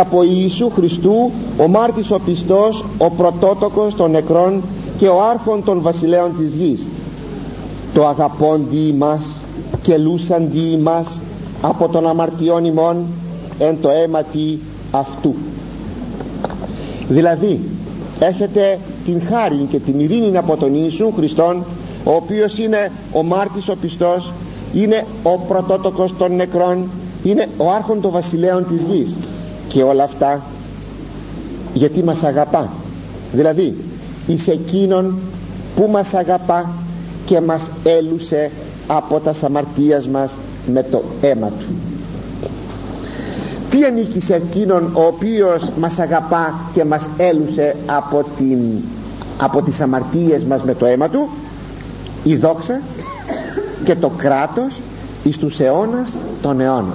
[0.00, 4.62] από Ιησού Χριστού ο μάρτης ο πιστός ο πρωτότοκος των νεκρών
[4.98, 6.86] και ο άρχον των βασιλέων της γης.
[7.94, 9.40] Το αγαπώντι ημάς
[9.82, 11.20] και λούσαντι ημάς
[11.62, 12.96] από τον αμαρτιών ημών
[13.58, 14.58] εν το αίματι
[14.90, 15.34] αυτού.
[17.08, 17.60] Δηλαδή
[18.18, 21.64] έχετε την χάρη και την ειρήνη από τον Ιησού Χριστόν
[22.04, 24.32] ο οποίος είναι ο μάρτης ο πιστός
[24.72, 26.88] είναι ο πρωτότοκος των νεκρών
[27.22, 29.16] είναι ο άρχον των βασιλέων της γης
[29.72, 30.42] και όλα αυτά
[31.74, 32.70] γιατί μας αγαπά.
[33.32, 33.76] Δηλαδή
[34.26, 35.18] εις εκείνον
[35.76, 36.70] που μας αγαπά
[37.24, 38.50] και μας έλουσε
[38.86, 41.64] από τα σαμαρτίας μας με το αίμα του.
[43.70, 48.58] Τι ανήκει σε εκείνον ο οποίος μας αγαπά και μας έλουσε από, την,
[49.40, 51.28] από τις αμαρτίες μας με το αίμα του;
[52.22, 52.80] Η δόξα
[53.84, 54.80] και το κράτος
[55.22, 56.94] εις τους αιώνας των αιώνων.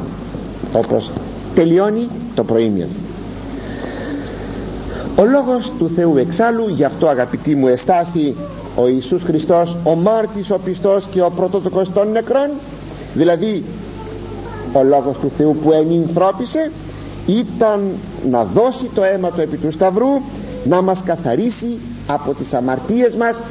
[0.74, 1.12] Όπως
[1.58, 2.88] τελειώνει το προήμιο.
[5.16, 8.36] Ο λόγος του Θεού εξάλλου γι' αυτό αγαπητοί μου εστάθη
[8.76, 12.50] ο Ιησούς Χριστός ο μάρτης ο πιστός και ο πρωτότοκος των νεκρών
[13.14, 13.64] δηλαδή
[14.74, 16.72] ο λόγος του Θεού που ενυνθρώπισε
[17.26, 17.96] ήταν
[18.30, 20.22] να δώσει το αίμα του επί του Σταυρού
[20.64, 23.42] να μας καθαρίσει από τις αμαρτίες μας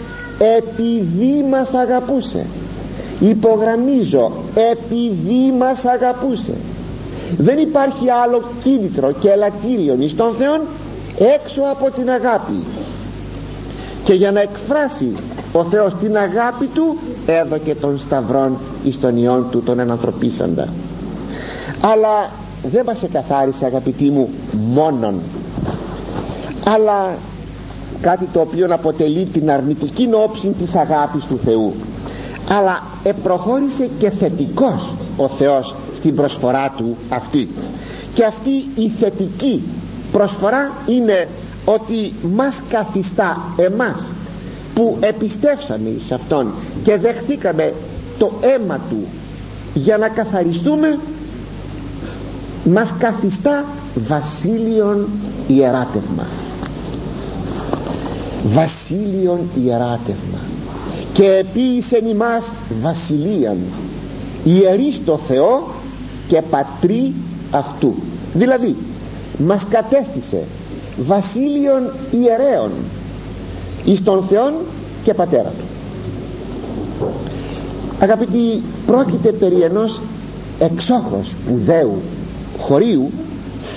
[0.59, 2.47] επειδή μας αγαπούσε.
[3.21, 4.33] Υπογραμμίζω
[4.73, 6.55] επειδή μας αγαπούσε
[7.39, 10.61] δεν υπάρχει άλλο κίνητρο και ελαττήριο εις τον Θεό
[11.35, 12.65] έξω από την αγάπη.
[14.05, 15.17] Και για να εκφράσει
[15.53, 16.97] ο Θεός την αγάπη του
[17.27, 20.69] έδωκε τον σταυρόν εις τον Υιόν του τον ενανθρωπίσαντα
[21.81, 22.31] αλλά
[22.63, 25.21] δεν μας εκαθάρισε αγαπητοί μου μόνον.
[26.65, 27.15] Αλλά
[28.01, 31.73] κάτι το οποίο αποτελεί την αρνητική όψη της αγάπης του Θεού.
[32.49, 37.49] Αλλά επροχώρησε και θετικός ο Θεός στην προσφορά του αυτή.
[38.15, 39.63] Και αυτή η θετική
[40.13, 41.29] προσφορά είναι
[41.65, 44.11] ότι μας καθιστά εμάς
[44.75, 46.53] που επιστέψαμε σε Αυτόν
[46.83, 47.73] και δεχθήκαμε
[48.19, 49.07] το αίμα Του
[49.75, 50.99] για να καθαριστούμε
[52.65, 53.65] μας καθιστά
[53.95, 55.09] βασίλειον
[55.47, 56.27] ιεράτευμα.
[58.45, 60.39] Βασίλειον ιεράτευμα.
[61.13, 63.59] Και επίησεν ημάς βασιλείαν.
[64.45, 65.69] Ιερείς το Θεό
[66.29, 67.15] και πατρί
[67.51, 67.95] αυτού.
[68.35, 68.77] Δηλαδή
[69.39, 70.43] μας κατέστησε
[70.97, 72.71] βασίλειον ιερέων
[73.85, 74.53] εις τον Θεόν
[75.05, 75.65] και πατέρα του.
[78.01, 80.03] Αγαπητοί πρόκειται περί ενός
[80.59, 82.01] εξόχως σπουδαίου
[82.59, 83.11] χωρίου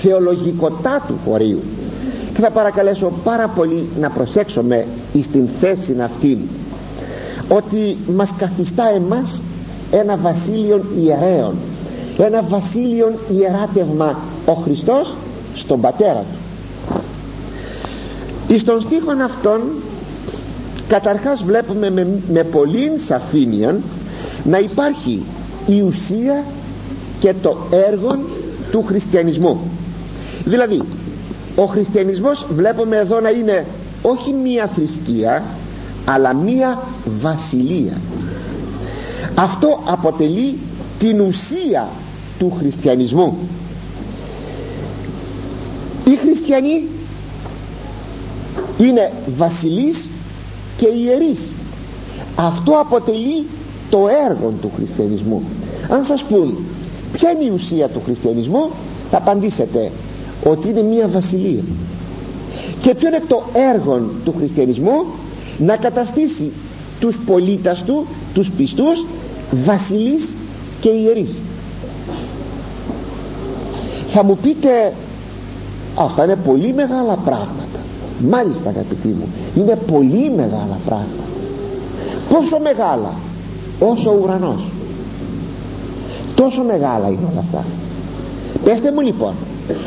[0.00, 1.60] θεολογικοτάτου χωρίου.
[2.34, 6.38] Και θα παρακαλέσω πάρα πολύ να προσέξουμε εις την θέση αυτή
[7.48, 9.42] ότι μας καθιστά εμάς
[9.90, 11.54] ένα βασίλειον ιερέων
[12.18, 15.14] ένα βασίλειον ιεράτευμα ο Χριστός
[15.54, 16.38] στον πατέρα του.
[18.54, 19.60] Εις τον στίχον αυτόν
[20.88, 23.78] καταρχάς βλέπουμε με, με πολλήν σαφήνεια
[24.44, 25.22] να υπάρχει
[25.66, 26.44] η ουσία
[27.18, 28.18] και το έργο
[28.70, 29.60] του χριστιανισμού.
[30.44, 30.82] Δηλαδή
[31.56, 33.66] ο χριστιανισμός βλέπουμε εδώ να είναι
[34.02, 35.42] όχι μία θρησκεία
[36.04, 36.78] αλλά μία
[37.20, 38.00] βασιλεία.
[39.34, 40.58] Αυτό αποτελεί
[41.00, 41.88] την ουσία
[42.38, 43.38] του χριστιανισμού.
[46.04, 46.84] Οι χριστιανοί
[48.78, 50.10] είναι βασιλείς
[50.76, 51.52] και ιερείς.
[52.36, 53.44] Αυτό αποτελεί
[53.90, 55.42] το έργο του χριστιανισμού.
[55.88, 56.64] Αν σας πούν
[57.12, 58.70] ποια είναι η ουσία του χριστιανισμού
[59.10, 59.90] θα απαντήσετε
[60.44, 61.62] ότι είναι μια βασιλεία.
[62.80, 63.42] Και ποιο είναι το
[63.74, 65.04] έργο του χριστιανισμού;
[65.58, 66.52] Να καταστήσει
[67.00, 69.04] τους πολίτες του τους πιστούς
[69.64, 70.28] βασιλείς
[70.80, 71.40] και ιερείς.
[74.08, 74.92] Θα μου πείτε
[75.94, 77.78] αυτά είναι πολύ μεγάλα πράγματα.
[78.28, 81.24] Μάλιστα αγαπητοί μου είναι πολύ μεγάλα πράγματα.
[82.28, 83.14] Πόσο μεγάλα
[83.80, 84.70] όσο ο ουρανός.
[86.34, 87.64] Τόσο μεγάλα είναι όλα αυτά.
[88.64, 89.34] Πέστε μου λοιπόν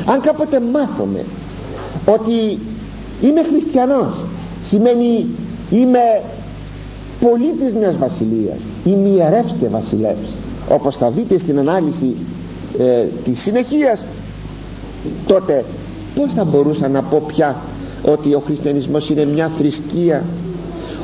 [0.05, 1.25] αν κάποτε μάθουμε
[2.05, 2.59] ότι
[3.21, 4.13] είμαι χριστιανός
[4.63, 5.25] σημαίνει
[5.71, 6.21] είμαι
[7.19, 10.29] πολίτης μιας βασιλείας είμαι ιερεύς και βασιλεύς
[10.69, 12.15] όπως θα δείτε στην ανάλυση
[12.79, 14.05] ε, της συνεχείας
[15.27, 15.65] τότε
[16.15, 17.61] πως θα μπορούσα να πω πια
[18.03, 20.23] ότι ο χριστιανισμός είναι μια θρησκεία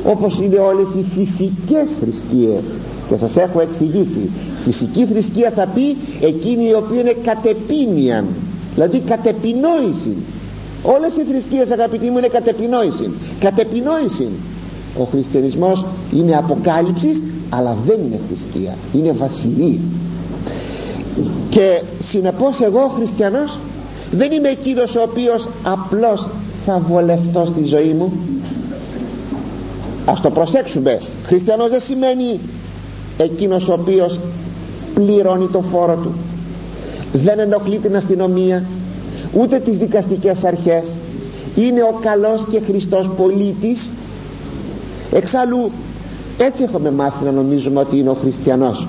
[0.04, 2.62] όπως είναι όλες οι φυσικές θρησκείες.
[3.08, 4.30] Και σας έχω εξηγήσει.
[4.64, 8.26] Φυσική θρησκεία θα πει εκείνη η οποία είναι κατεπίνιαν
[8.74, 10.16] δηλαδή κατεπινόηση
[10.82, 13.10] όλες οι θρησκείες αγαπητοί μου είναι κατεπινόηση
[13.40, 14.28] κατεπινόηση
[15.00, 15.84] ο χριστιανισμός
[16.14, 19.78] είναι αποκάλυψης αλλά δεν είναι θρησκεία είναι βασιλεία
[21.50, 23.58] και συνεπώς εγώ χριστιανός
[24.10, 26.28] δεν είμαι εκείνος ο οποίος απλώς
[26.66, 28.12] θα βολευτώ στη ζωή μου.
[30.04, 30.98] Ας το προσέξουμε.
[31.24, 32.40] Χριστιανός δεν σημαίνει
[33.16, 34.20] εκείνος ο οποίος
[34.94, 36.14] πληρώνει το φόρο του.
[37.12, 38.64] Δεν ενοχλεί την αστυνομία
[39.32, 40.98] ούτε τις δικαστικές αρχές.
[41.56, 43.90] Είναι ο καλός και Χριστός πολίτης.
[45.12, 45.70] Εξάλλου
[46.44, 48.86] έτσι έχουμε μάθει να νομίζουμε ότι είναι ο χριστιανός.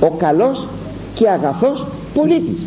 [0.00, 0.66] Ο καλός
[1.14, 2.66] και αγαθός πολίτης.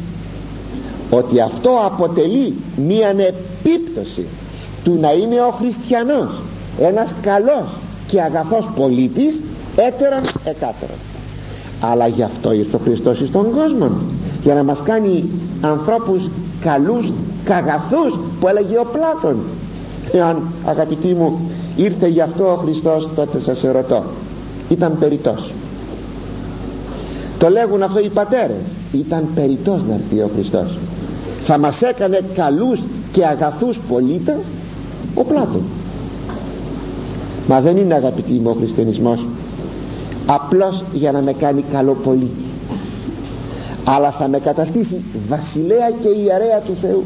[1.10, 2.56] Ότι αυτό αποτελεί
[2.88, 4.26] μία επίπτωση
[4.84, 6.42] του να είναι ο χριστιανός.
[6.80, 7.70] Ένας καλός
[8.08, 9.42] και αγαθός πολίτης
[9.76, 10.98] έτερον εκάτερον.
[11.82, 13.92] Αλλά γι' αυτό ήρθε ο Χριστός στον κόσμο.
[14.44, 15.30] Για να μας κάνει
[15.62, 16.30] ανθρώπους
[16.62, 17.12] καλούς
[17.44, 19.44] καγαθούς που έλεγε ο Πλάτων.
[20.12, 21.52] Εάν αγαπητοί μου
[21.84, 24.04] ήρθε γι' αυτό ο Χριστός τότε σας ερωτώ.
[24.70, 25.52] Ήταν περιτός
[27.42, 28.76] το λέγουν αυτό οι πατέρες.
[28.92, 30.78] Ήταν περιτός να έρθει ο Χριστός.
[31.40, 32.80] Θα μας έκανε καλούς
[33.12, 34.52] και αγαθούς πολίτες
[35.14, 35.64] ο Πλάτων.
[37.48, 39.26] Μα δεν είναι αγαπητοί μου ο χριστιανισμός.
[40.26, 42.44] Απλώς για να με κάνει καλό πολίτη
[43.84, 47.04] αλλά θα με καταστήσει βασιλέα και ιερέα του Θεού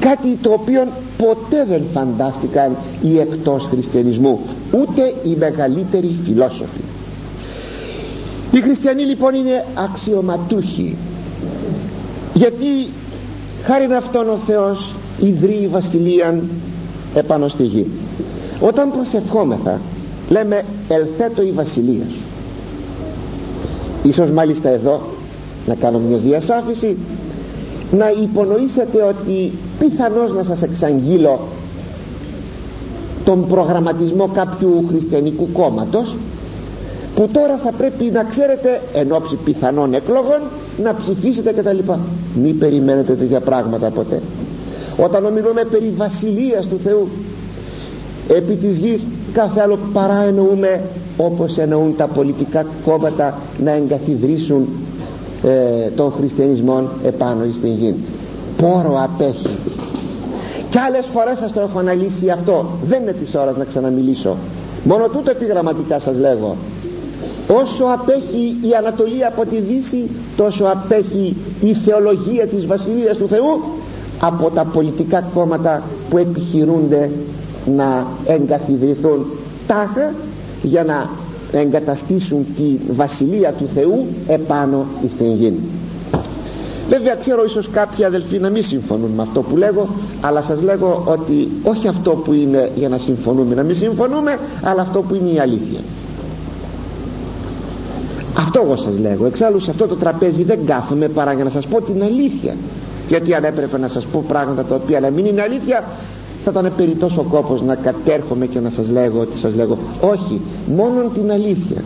[0.00, 4.40] κάτι το οποίο ποτέ δεν φαντάστηκαν οι εκτός χριστιανισμού
[4.70, 6.80] ούτε οι μεγαλύτεροι φιλόσοφοι.
[8.50, 10.96] Οι χριστιανοί λοιπόν είναι αξιωματούχοι.
[12.34, 12.66] Γιατί
[13.62, 16.48] χάρη αυτόν ο Θεός ιδρύει βασιλείαν
[17.14, 17.90] επάνω στη γη.
[18.60, 19.80] Όταν προσευχόμεθα
[20.28, 22.26] λέμε ελθέτω η βασιλεία σου
[24.08, 25.00] ίσως μάλιστα εδώ
[25.66, 26.96] να κάνω μια διασάφηση
[27.90, 31.40] να υπονοήσετε ότι πιθανώς να σας εξαγγείλω
[33.24, 36.16] τον προγραμματισμό κάποιου χριστιανικού κόμματος
[37.14, 40.40] που τώρα θα πρέπει να ξέρετε εν ώψη πιθανών εκλογών
[40.82, 41.92] να ψηφίσετε κτλ.
[42.42, 44.22] Μη περιμένετε τέτοια πράγματα ποτέ.
[44.96, 47.08] Όταν ομιλούμε περί βασιλείας του Θεού
[48.28, 50.82] επί της γης κάθε άλλο παρά εννοούμε
[51.16, 54.68] όπως εννοούν τα πολιτικά κόμματα να εγκαθιδρύσουν
[55.46, 57.94] ε, τον χριστιανισμό επάνω στην γη.
[58.56, 59.58] Πόρο απέχει.
[60.70, 62.66] Και άλλες φορές σας το έχω αναλύσει αυτό.
[62.84, 64.36] Δεν είναι της ώρας να ξαναμιλήσω.
[64.84, 66.56] Μόνο τούτο επιγραμματικά σας λέγω.
[67.48, 73.62] Όσο απέχει η Ανατολή από τη Δύση τόσο απέχει η θεολογία της Βασιλείας του Θεού
[74.20, 77.10] από τα πολιτικά κόμματα που επιχειρούνται
[77.76, 79.26] να εγκαθιδρυθούν.
[79.66, 80.12] Τάχα
[80.62, 81.10] για να
[81.52, 85.52] εγκαταστήσουν τη Βασιλεία του Θεού επάνω στην γη.
[86.88, 89.88] Βέβαια ξέρω ίσως κάποιοι αδελφοί να μην συμφωνούν με αυτό που λέγω
[90.20, 94.80] αλλά σας λέγω ότι όχι αυτό που είναι για να συμφωνούμε να μην συμφωνούμε αλλά
[94.80, 95.80] αυτό που είναι η αλήθεια.
[98.38, 99.26] Αυτό εγώ σας λέγω.
[99.26, 102.56] Εξάλλου σε αυτό το τραπέζι δεν κάθομαι παρά για να σας πω την αλήθεια.
[103.08, 105.84] Γιατί αν έπρεπε να σας πω πράγματα τα οποία να μην είναι αλήθεια
[106.50, 109.78] θα ήταν περιττός ο κόπος να κατέρχομαι και να σας λέγω ότι σας λέγω.
[110.00, 111.82] Όχι μόνον την αλήθεια.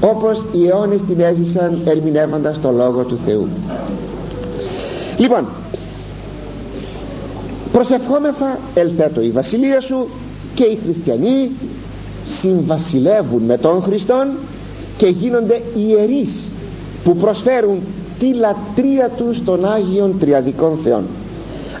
[0.00, 3.48] Όπως οι αιώνες την έζησαν ερμηνεύοντας το Λόγο του Θεού.
[5.18, 5.46] Λοιπόν
[7.72, 10.08] προσευχόμεθα ελθέτω η βασιλεία σου
[10.54, 11.50] και οι χριστιανοί
[12.24, 14.26] συμβασιλεύουν με τον Χριστόν
[14.96, 16.50] και γίνονται ιερείς
[17.04, 17.78] που προσφέρουν
[18.18, 21.04] τη λατρεία τους των Άγιων Τριαδικών Θεών.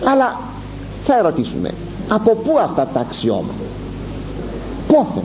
[0.04, 0.40] Αλλά
[1.04, 1.70] θα ερωτήσουμε
[2.08, 3.64] από πού αυτά τα αξιώματα;
[4.86, 5.22] Πόθεν.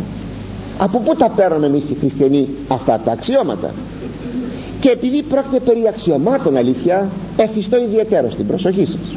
[0.78, 3.72] Από πού τα παίρνουμε εμείς οι χριστιανοί αυτά τα αξιώματα;
[4.80, 9.16] Και επειδή πρόκειται περί αξιωμάτων αλήθεια εφιστώ ιδιαίτερο στην προσοχή σας.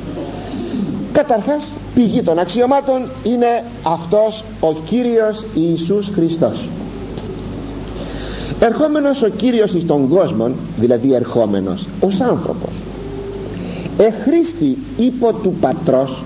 [1.13, 6.69] Καταρχάς πηγή των αξιωμάτων είναι αυτός ο Κύριος Ιησούς Χριστός.
[8.61, 12.71] Ερχόμενος ο Κύριος εις τον κόσμο δηλαδή ερχόμενος ως άνθρωπος
[13.97, 16.23] εχρήστη υπό του πατρός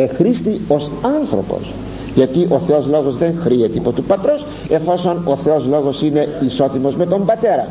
[0.00, 1.72] εχρήστη ως άνθρωπος.
[2.14, 6.96] Γιατί ο Θεός Λόγος δεν χρήεται υπό του πατρός εφόσον ο Θεός Λόγος είναι ισότιμος
[6.96, 7.68] με τον πατέρα.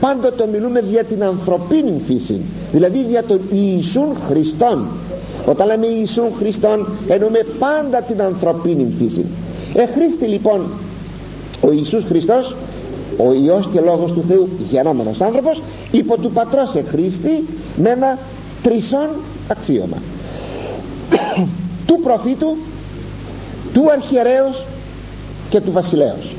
[0.00, 2.40] Πάντοτε μιλούμε για την ανθρωπίνη φύση
[2.72, 4.86] δηλαδή για τον Ιησούν Χριστόν.
[5.46, 9.24] Όταν λέμε Ιησούν Χριστόν εννοούμε πάντα την ανθρωπίνη φύση.
[9.74, 10.60] Εχρήστη λοιπόν
[11.60, 12.56] ο Ιησούς Χριστός
[13.16, 17.44] ο Υιός και Λόγος του Θεού γενόμενος άνθρωπος υπό του πατρός εχρήστη
[17.76, 18.18] με ένα
[18.62, 19.08] τρισόν
[19.48, 19.96] αξίωμα
[21.86, 22.56] του προφήτου
[23.72, 24.64] του αρχιερέως
[25.50, 26.34] και του βασιλέως.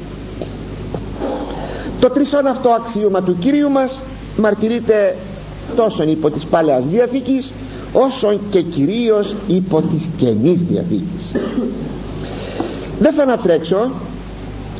[1.99, 3.99] Το τρισόν αυτό αξίωμα του Κύριου μας
[4.37, 5.15] μαρτυρείται
[5.75, 7.51] τόσο υπό της Παλαιάς Διαθήκης
[7.93, 11.31] όσο και κυρίως υπό της Καινής Διαθήκης.
[12.99, 13.91] Δεν θα ανατρέξω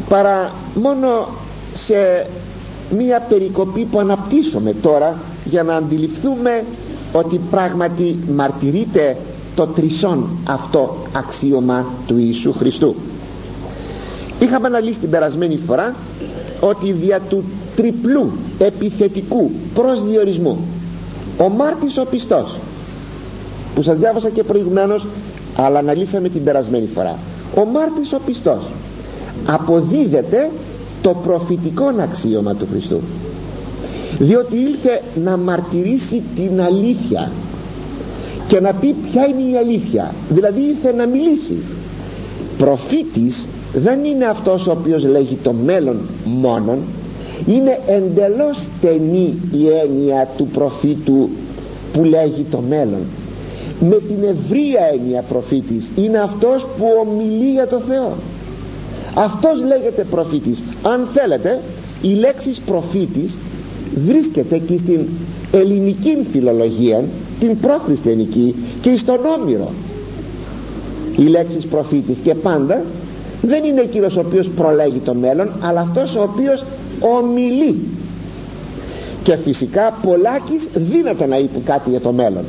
[0.10, 1.28] παρά μόνο
[1.74, 2.28] σε
[2.98, 6.64] μία περικοπή που αναπτύσσομαι τώρα για να αντιληφθούμε
[7.12, 9.18] ότι πράγματι μαρτυρείται
[9.56, 12.96] το τρισόν αυτό αξίωμα του Ιησού Χριστού.
[14.40, 15.96] Είχαμε αναλύσει την περασμένη φορά
[16.60, 17.44] ότι δια του
[17.76, 20.58] τριπλού επιθετικού προσδιορισμού
[21.38, 22.56] ο μάρτης ο πιστός
[23.76, 25.06] που σας διάβασα και προηγουμένως
[25.56, 27.18] αλλά αναλύσαμε την περασμένη φορά
[27.56, 28.64] ο μάρτης ο πιστός
[29.46, 30.50] αποδίδεται
[31.02, 33.02] το προφητικό αξίωμα του Χριστού.
[34.20, 37.32] Διότι ήλθε να μαρτυρήσει την αλήθεια
[38.48, 40.14] και να πει ποια είναι η αλήθεια.
[40.30, 41.58] Δηλαδή ήρθε να μιλήσει.
[42.58, 46.78] Προφήτης δεν είναι αυτός ο οποίος λέγει το μέλλον μόνον.
[47.46, 51.30] Είναι εντελώς στενή η έννοια του προφήτου
[51.94, 53.02] που λέγει το μέλλον.
[53.80, 58.14] Με την ευρία έννοια προφήτης είναι αυτός που ομιλεί για το Θεό.
[59.16, 60.64] Αυτός λέγεται προφήτης.
[60.84, 61.60] Αν θέλετε
[62.02, 63.40] η λέξη προφήτης
[64.06, 65.08] βρίσκεται και στην
[65.52, 67.04] ελληνική φιλολογία
[67.48, 69.72] την προχριστιανική και στον Όμηρο.
[71.16, 72.84] Η λέξη προφήτης και πάντα
[73.42, 76.66] δεν είναι εκείνος ο οποίος προλέγει το μέλλον αλλά αυτός ο οποίος
[77.00, 77.76] ομιλεί.
[79.24, 82.44] Και φυσικά πολλάκις δύναται να είπε κάτι για το μέλλον.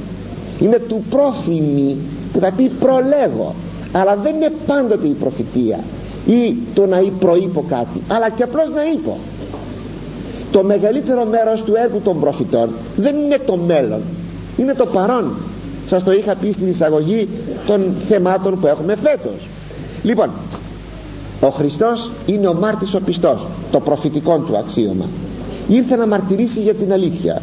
[0.60, 1.96] Είναι του πρόφημη
[2.32, 3.54] που θα πει προλέγω
[3.92, 5.78] αλλά δεν είναι πάντοτε η προφητεία
[6.26, 9.18] ή το να προείπω κάτι αλλά και απλώς να είπω.
[10.52, 14.00] Το μεγαλύτερο μέρος του έργου των προφητών δεν είναι το μέλλον
[14.56, 15.32] είναι το παρόν.
[15.86, 17.28] Σας το είχα πει στην εισαγωγή
[17.66, 19.48] των θεμάτων που έχουμε φέτος.
[20.02, 20.30] Λοιπόν
[21.40, 25.04] ο Χριστός είναι ο μάρτης ο πιστός το προφητικό του αξίωμα.
[25.68, 27.42] Ήρθε να μαρτυρήσει για την αλήθεια.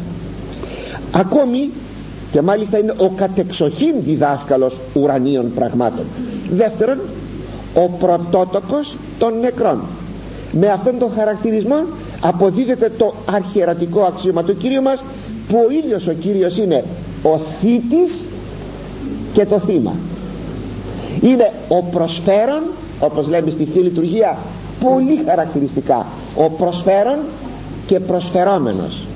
[1.12, 1.70] Ακόμη
[2.32, 6.04] και μάλιστα είναι ο κατεξοχήν διδάσκαλος ουρανίων πραγμάτων.
[6.50, 6.98] Δεύτερον
[7.74, 9.80] ο πρωτότοκος των νεκρών.
[10.52, 11.84] Με αυτόν τον χαρακτηρισμό
[12.20, 15.02] αποδίδεται το αρχιερατικό αξίωμα του Κύριου μας
[15.48, 16.84] που ο ίδιος ο Κύριος είναι
[17.22, 18.28] ο θήτης
[19.32, 19.94] και το θύμα.
[21.20, 22.62] Είναι ο προσφέρον
[23.00, 24.38] όπως λέμε στη Θεία Λειτουργία
[24.80, 26.06] πολύ χαρακτηριστικά
[26.36, 27.18] ο προσφέρον
[27.86, 29.06] και προσφερόμενος.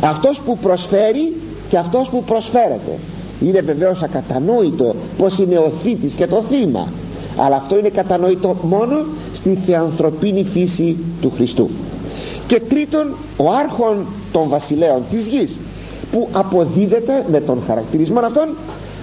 [0.00, 1.32] Αυτός που προσφέρει
[1.68, 2.98] και αυτός που προσφέρεται.
[3.40, 6.88] Είναι βεβαίως ακατανόητο πως είναι ο θήτης και το θύμα.
[7.36, 11.70] Αλλά αυτό είναι κατανοητό μόνο στη θεανθρωπίνη φύση του Χριστού
[12.46, 15.58] και τρίτον ο άρχον των βασιλέων της γης
[16.12, 18.48] που αποδίδεται με τον χαρακτηρισμό αυτόν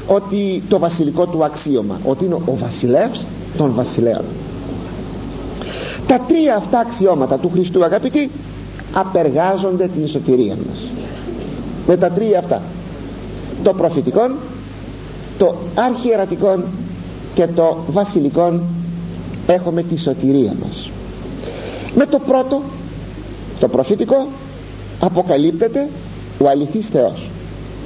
[0.08, 3.22] ότι το βασιλικό του αξίωμα ότι είναι ο βασιλεύς
[3.58, 4.24] των βασιλέων.
[6.08, 8.30] Τα τρία αυτά αξιώματα του Χριστού αγαπητοί
[8.94, 10.86] απεργάζονται την σωτηρία μας.
[11.88, 12.62] Με τα τρία αυτά
[13.64, 14.22] το προφητικό
[15.38, 16.64] το αρχιερατικό
[17.34, 18.60] και το βασιλικό
[19.48, 20.90] έχουμε τη σωτηρία μας.
[21.96, 22.62] Με το πρώτο
[23.62, 24.28] το προφητικό
[25.00, 25.90] αποκαλύπτεται
[26.40, 27.30] ο αληθής Θεός.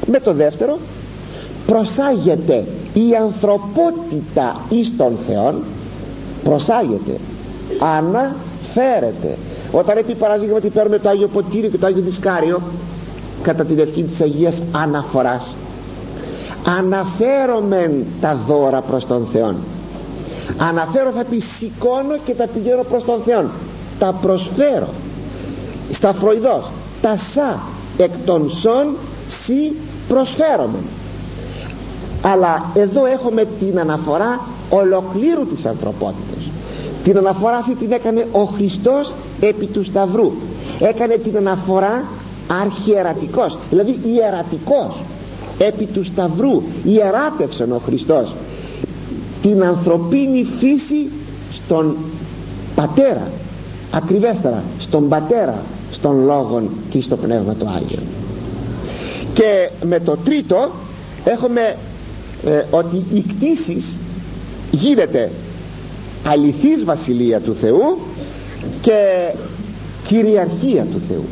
[0.05, 0.77] Με το δεύτερο
[1.65, 5.63] προσάγεται η ανθρωπότητα εις τον Θεόν
[6.43, 7.17] προσάγεται
[7.79, 9.37] αναφέρεται.
[9.71, 12.61] Όταν επί παραδείγματι παίρνουμε το Άγιο Ποτήριο και το Άγιο Δισκάριο
[13.41, 15.55] κατά την ευχή της Αγίας αναφοράς
[16.77, 17.91] αναφέρομαι
[18.21, 19.55] τα δώρα προς τον Θεό
[20.57, 23.49] αναφέρω θα πει σηκώνω και τα πηγαίνω προς τον Θεό
[23.99, 24.87] τα προσφέρω
[25.91, 27.49] στα φροϊδός τα σα
[28.03, 28.95] εκ των σών
[29.27, 29.73] σι
[30.07, 30.79] προσφέρομαι.
[32.21, 36.49] Αλλά εδώ έχουμε την αναφορά ολοκλήρου της ανθρωπότητας.
[37.03, 40.31] Την αναφορά αυτή την έκανε ο Χριστός επί του Σταυρού.
[40.79, 42.03] Έκανε την αναφορά
[42.63, 45.01] αρχιερατικός δηλαδή ιερατικός
[45.57, 46.61] επί του Σταυρού.
[46.83, 48.35] Ιεράτευσε ο Χριστός
[49.41, 51.09] την ανθρωπίνη φύση
[51.51, 51.95] στον
[52.75, 53.27] Πατέρα
[53.95, 55.61] ακριβέστερα στον Πατέρα
[55.91, 57.99] στον Λόγον και στο Πνεύμα του Άγιο.
[59.33, 60.71] Και με το τρίτο
[61.23, 61.75] έχουμε
[62.45, 63.83] ε, ότι η κτήση
[64.71, 65.31] γίνεται
[66.25, 67.97] αληθής βασιλεία του Θεού
[68.81, 69.31] και
[70.07, 71.25] κυριαρχία του Θεού.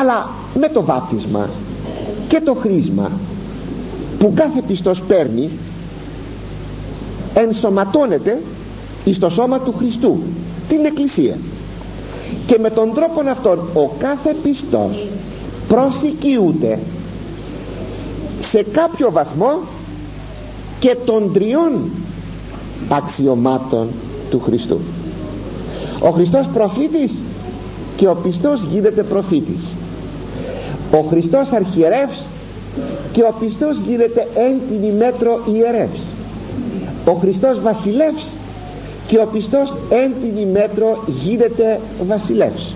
[0.00, 1.48] Αλλά με το βάπτισμα
[2.28, 3.10] και το χρήσμα
[4.18, 5.50] που κάθε πιστός παίρνει
[7.34, 8.38] ενσωματώνεται
[9.04, 10.18] εις το σώμα του Χριστού
[10.68, 11.38] την Εκκλησία.
[12.46, 15.06] Και με τον τρόπο αυτόν ο κάθε πιστός
[15.68, 16.78] προσοικιούται
[18.40, 19.58] σε κάποιο βαθμό
[20.78, 21.90] και των τριών
[22.88, 23.88] αξιωμάτων
[24.30, 24.80] του Χριστού.
[26.00, 27.22] Ο Χριστός προφήτης
[27.96, 29.76] και ο πιστός γίνεται προφήτης.
[30.92, 32.24] Ο Χριστός αρχιερεύς
[33.12, 36.00] και ο πιστός γίνεται έντιμη μέτρο ιερεύς.
[37.04, 38.26] Ο Χριστός βασιλεύς
[39.06, 42.74] και ο πιστός έντιμη μέτρο γίνεται βασιλεύς.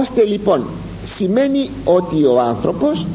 [0.00, 0.64] Ώστε λοιπόν
[1.04, 3.06] σημαίνει ότι ο άνθρωπος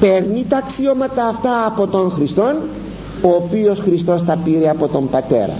[0.00, 2.56] παίρνει τα αξιώματα αυτά από τον Χριστόν
[3.22, 5.58] ο οποίος Χριστός τα πήρε από τον Πατέρα.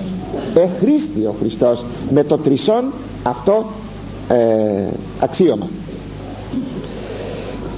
[0.54, 3.64] Εχρήστη ο Χριστός με το τρισόν αυτό
[4.28, 4.86] ε,
[5.20, 5.66] αξίωμα.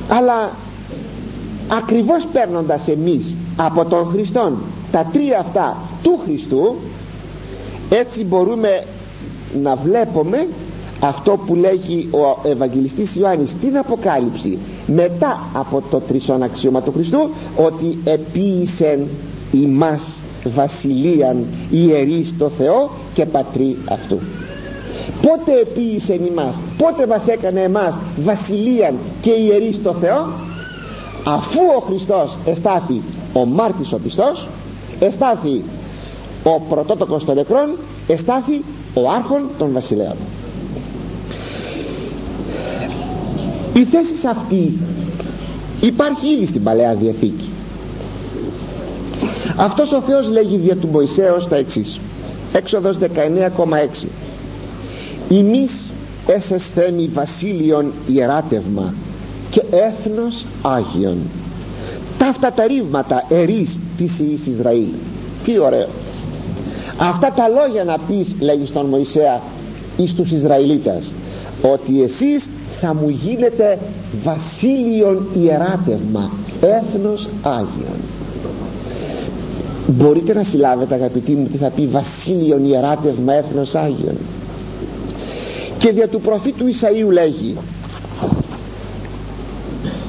[0.09, 0.51] Αλλά
[1.69, 4.59] ακριβώς παίρνοντας εμείς από τον Χριστόν
[4.91, 6.77] τα τρία αυτά του Χριστού
[7.91, 8.83] έτσι μπορούμε
[9.63, 10.47] να βλέπουμε
[11.01, 17.31] αυτό που λέγει ο Ευαγγελιστής Ιωάννης στην Αποκάλυψη μετά από το τρισόν αξίωμα του Χριστού
[17.57, 19.07] ότι επίησεν
[19.51, 24.19] ημάς βασιλείαν ιερείς το Θεό και πατρί αυτού.
[25.23, 30.33] Πότε επίησεν ημάς πότε μας έκανε εμάς βασιλείαν και ιερείς το Θεό;
[31.25, 33.03] Αφού ο Χριστός εστάθη
[33.33, 34.49] ο μάρτης ο πιστός
[35.01, 35.63] εστάθη
[36.55, 37.77] ο πρωτότοκος των νεκρών
[38.07, 40.17] εστάθη ο άρχον των βασιλέων.
[43.75, 44.79] Η θέση αυτή
[45.81, 47.51] υπάρχει ήδη στην Παλαιά Διαθήκη.
[49.57, 52.01] Αυτός ο Θεός λέγει δια του Μωυσέως τα εξής.
[52.53, 54.07] Έξοδος 19,6
[55.29, 55.93] ημείς
[56.27, 58.95] εσεσθέμι βασίλειον ιεράτευμα
[59.51, 61.19] και έθνος Άγιον.
[62.19, 64.89] Τα αυτά τα ρήγματα ερείς της Ιης Ισραήλ.
[65.45, 65.89] Τι ωραίο
[66.99, 69.41] αυτά τα λόγια να πεις λέγει στον Μωυσέα
[69.97, 71.13] εις τους Ισραηλίτας
[71.63, 72.49] ότι εσείς
[72.81, 73.79] θα μου γίνετε
[74.23, 78.01] βασίλειον ιεράτευμα έθνος Άγιον.
[79.87, 84.17] Μπορείτε να συλλάβετε αγαπητοί μου τι θα πει βασίλειον ιεράτευμα έθνος Άγιον.
[85.79, 87.57] Και δια του προφήτου Ισαΐου λέγει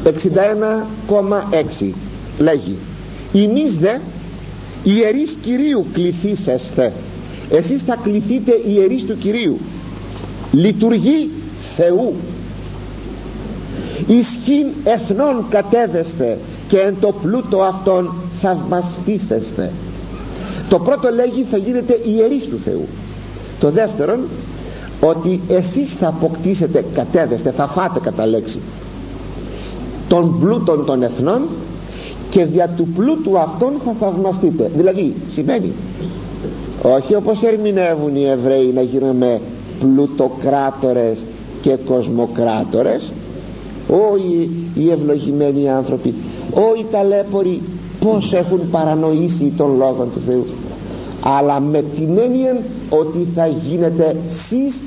[0.04, 1.92] 61,6
[2.38, 2.78] λέγει
[3.34, 3.98] «Εμείς δε
[4.90, 6.94] ιερείς Κυρίου κληθήσεστε.
[7.50, 9.58] Εσείς θα κληθείτε ιερείς του Κυρίου.
[10.52, 11.30] Λειτουργεί
[11.76, 12.14] Θεού.
[14.08, 19.72] Ισχύν εθνών κατέδεστε και εν το πλούτο αυτών θαυμαστήσεστε.
[20.70, 22.88] Το πρώτο λέγει θα γίνετε ιερείς του Θεού.
[23.60, 24.20] Το δεύτερον
[25.02, 28.60] ότι εσείς θα αποκτήσετε κατέδεστε θα φάτε κατά λέξη
[30.08, 31.48] των πλούτων των εθνών
[32.30, 34.72] και δια του πλούτου αυτών θα θαυμαστείτε.
[34.76, 35.72] Δηλαδή σημαίνει
[36.82, 39.42] όχι όπως ερμηνεύουν οι Εβραίοι να γίνουμε
[39.80, 41.24] πλουτοκράτορες
[41.62, 43.12] και κοσμοκράτορες
[44.12, 46.14] όχι οι ευλογημένοι άνθρωποι
[46.52, 47.62] όχι οι ταλέποροι
[48.00, 50.46] πως έχουν παρανοήσει τον Λόγο του Θεού
[51.22, 54.82] αλλά με την έννοια ότι θα γίνετε σεις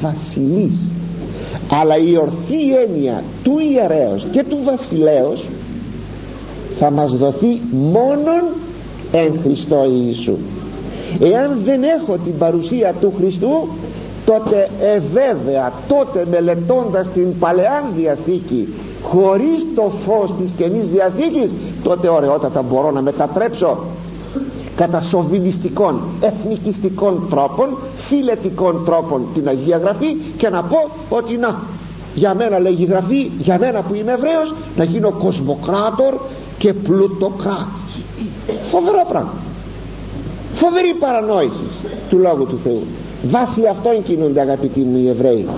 [0.00, 0.90] βασιλείς.
[1.70, 5.44] Αλλά η ορθή έννοια του ιερέως και του βασιλέως
[6.78, 8.42] θα μας δοθεί μόνον
[9.12, 10.36] εν Χριστώ Ιησού.
[11.20, 13.68] Εάν δεν έχω την παρουσία του Χριστού
[14.24, 18.68] τότε εβέβαια τότε μελετώντας την Παλαιά Διαθήκη
[19.02, 23.78] χωρίς το φως της Καινής Διαθήκης τότε ωραιότατα μπορώ να μετατρέψω
[24.76, 30.76] κατά σοβινιστικών εθνικιστικών τρόπων φιλετικών τρόπων την Αγία Γραφή και να πω
[31.08, 31.60] ότι να
[32.14, 36.14] για μένα λέγει Γραφή για μένα που είμαι Εβραίος να γίνω κοσμοκράτορ
[36.58, 38.02] και πλουτοκράτης.
[38.70, 39.34] Φοβερό πράγμα.
[40.52, 41.64] Φοβερή παρανόηση
[42.08, 42.82] του Λόγου του Θεού.
[43.30, 45.48] Βάσει αυτών κινούνται αγαπητοί μου οι Εβραίοι.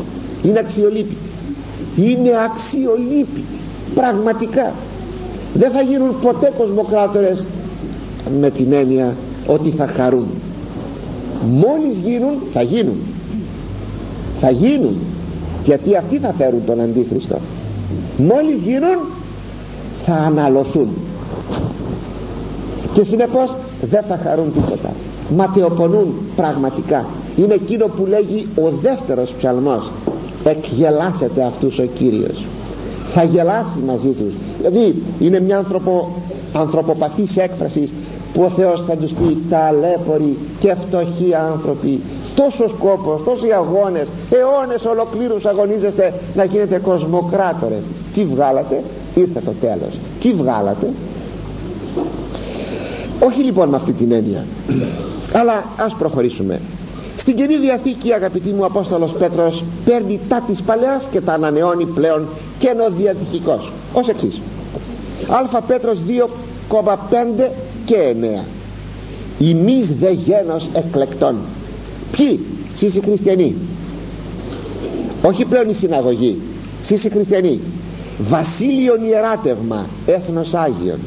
[0.43, 1.17] Είναι αξιολύπητοι.
[1.97, 3.45] Είναι αξιολύπητοι.
[3.95, 4.73] Πραγματικά.
[5.55, 7.45] Δεν θα γίνουν ποτέ κοσμοκράτορες
[8.41, 9.15] με την έννοια
[9.47, 10.29] ότι θα χαρούν.
[11.49, 12.97] Μόλις γίνουν θα γίνουν.
[14.41, 14.97] Θα γίνουν
[15.65, 17.39] γιατί αυτοί θα φέρουν τον Αντίχριστο.
[18.17, 18.99] Μόλις γίνουν
[20.05, 20.89] θα αναλωθούν.
[22.93, 24.91] Και συνεπώς δεν θα χαρούν τίποτα.
[25.37, 27.07] Ματαιοπονούν πραγματικά.
[27.37, 29.91] Είναι εκείνο που λέγει ο δεύτερος ψαλμός.
[30.45, 32.45] Εκγελάσετε αυτούς ο Κύριος
[33.15, 34.35] θα γελάσει μαζί τους.
[34.59, 36.23] Δηλαδή είναι μια ανθρωπο,
[36.53, 37.93] ανθρωποπαθής έκφρασης
[38.35, 42.01] που ο Θεός θα τους πει ταλέποροι και φτωχοί άνθρωποι.
[42.35, 47.83] Τόσος κόπος, τόσοι αγώνες αιώνες ολοκλήρους αγωνίζεστε να γίνετε κοσμοκράτορες.
[48.15, 48.83] Τι βγάλατε,
[49.15, 49.99] ήρθε το τέλος.
[50.21, 50.93] Τι βγάλατε;
[53.25, 54.45] Όχι λοιπόν με αυτή την έννοια
[55.35, 56.61] αλλά ας προχωρήσουμε.
[57.17, 62.29] Στην Καινή Διαθήκη αγαπητοί μου Απόστολος Πέτρος παίρνει τα της Παλαιάς και τα ανανεώνει πλέον
[62.59, 63.73] καινοδιατυχικός.
[63.93, 64.41] Ως εξής.
[65.55, 67.51] Α Πέτρος 2,5
[67.85, 68.45] και 9
[69.39, 71.37] ημείς δε γένος εκλεκτών.
[72.17, 72.41] Ποιοι;
[72.75, 73.55] Εσείς οι χριστιανοί.
[75.23, 76.41] Όχι πλέον η συναγωγή
[76.83, 77.61] εσείς οι χριστιανοί.
[78.19, 80.99] Βασίλειον ιεράτευμα έθνος Άγιον.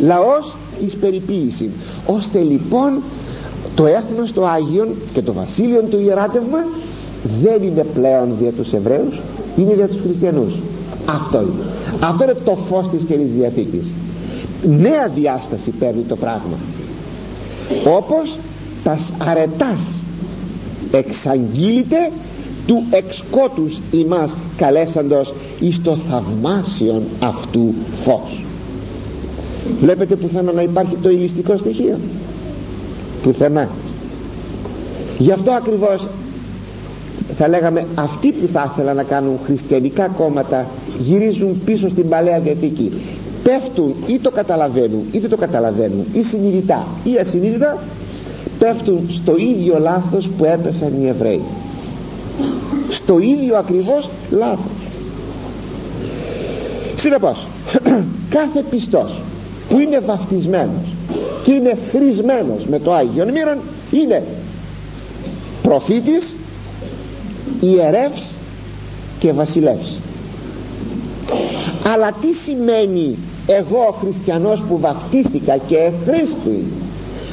[0.00, 1.70] Λαός εις περιποίηση
[2.06, 3.02] ώστε λοιπόν
[3.74, 6.58] το έθνος το Άγιον και το βασίλειο του ιεράτευμα
[7.42, 9.20] δεν είναι πλέον για τους Εβραίους
[9.56, 10.58] είναι για τους Χριστιανούς.
[11.06, 11.64] Αυτό είναι.
[12.00, 13.86] Αυτό είναι το φως της Καινής Διαθήκης
[14.62, 16.58] νέα διάσταση παίρνει το πράγμα.
[17.96, 18.38] Όπως
[18.84, 19.82] τα αρετάς
[20.90, 22.10] εξαγγείλεται
[22.66, 28.44] του εξκότους ημάς καλέσαντος εις το θαυμάσιον αυτού φως.
[29.80, 31.98] Βλέπετε πουθενά να υπάρχει το ηλιστικό στοιχείο.
[33.22, 33.70] Πουθενά.
[35.18, 36.06] Γι' αυτό ακριβώς
[37.36, 40.66] θα λέγαμε αυτοί που θα ήθελαν να κάνουν χριστιανικά κόμματα
[40.98, 42.92] γυρίζουν πίσω στην Παλαιά Διαθήκη
[43.46, 47.78] πέφτουν ή το καταλαβαίνουν είτε το καταλαβαίνουν ή συνειδητά ή ασυνείδητα
[48.58, 51.42] πέφτουν στο ίδιο λάθος που έπεσαν οι Εβραίοι.
[52.88, 54.72] Στο ίδιο ακριβώς λάθος.
[56.96, 57.46] Συνεπώς
[58.36, 59.20] κάθε πιστός
[59.68, 60.94] που είναι βαφτισμένος
[61.42, 63.58] και είναι χρησμένος με το Άγιο Μύρον
[63.90, 64.22] είναι
[65.62, 66.36] προφήτης
[67.60, 68.34] ιερεύς
[69.18, 70.00] και βασιλεύς.
[71.84, 76.64] Αλλά τι σημαίνει εγώ ο χριστιανός που βαφτίστηκα και εχρήστη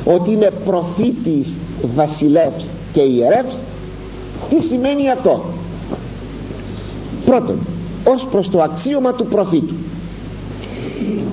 [0.06, 1.56] ότι είμαι προφήτης
[1.96, 3.58] βασιλεύς και ιερεύς
[4.50, 5.44] τι σημαίνει αυτό;
[7.26, 7.58] Πρώτον
[8.08, 9.74] ως προς το αξίωμα του προφήτου.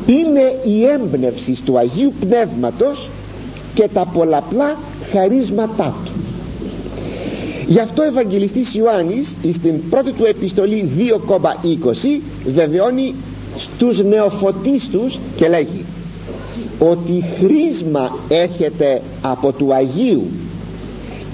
[0.06, 3.08] Είναι η έμπνευση του Αγίου Πνεύματος
[3.74, 4.78] και τα πολλαπλά
[5.12, 6.10] χαρίσματά του.
[7.66, 13.14] Γι' αυτό ο Ευαγγελιστής Ιωάννης στην πρώτη του επιστολή 2,20 βεβαιώνει
[13.56, 15.84] στους νεοφωτίστους και λέγει
[16.78, 20.26] ότι χρήσμα έχετε από του Αγίου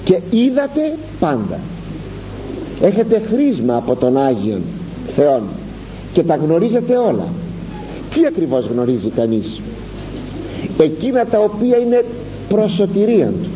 [0.03, 1.59] και είδατε πάντα.
[2.81, 4.61] Έχετε χρήσμα από τον Άγιον
[5.15, 5.41] Θεόν
[6.13, 7.27] και τα γνωρίζετε όλα.
[8.13, 9.59] Τι ακριβώς γνωρίζει κανείς;
[10.79, 12.05] Εκείνα τα οποία είναι
[12.49, 13.49] προσωτηρία του.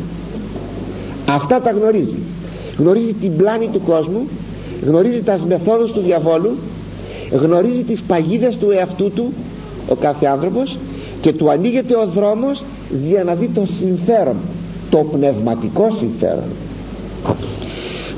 [1.28, 2.18] Αυτά τα γνωρίζει.
[2.78, 4.28] Γνωρίζει την πλάνη του κόσμου
[4.86, 6.56] γνωρίζει τα μεθόδους του διαβόλου
[7.32, 9.32] γνωρίζει τις παγίδες του εαυτού του
[9.88, 10.76] ο κάθε άνθρωπος
[11.20, 12.64] και του ανοίγεται ο δρόμος
[13.06, 14.36] για να δει το συμφέρον
[14.90, 16.44] το πνευματικό συμφέρον.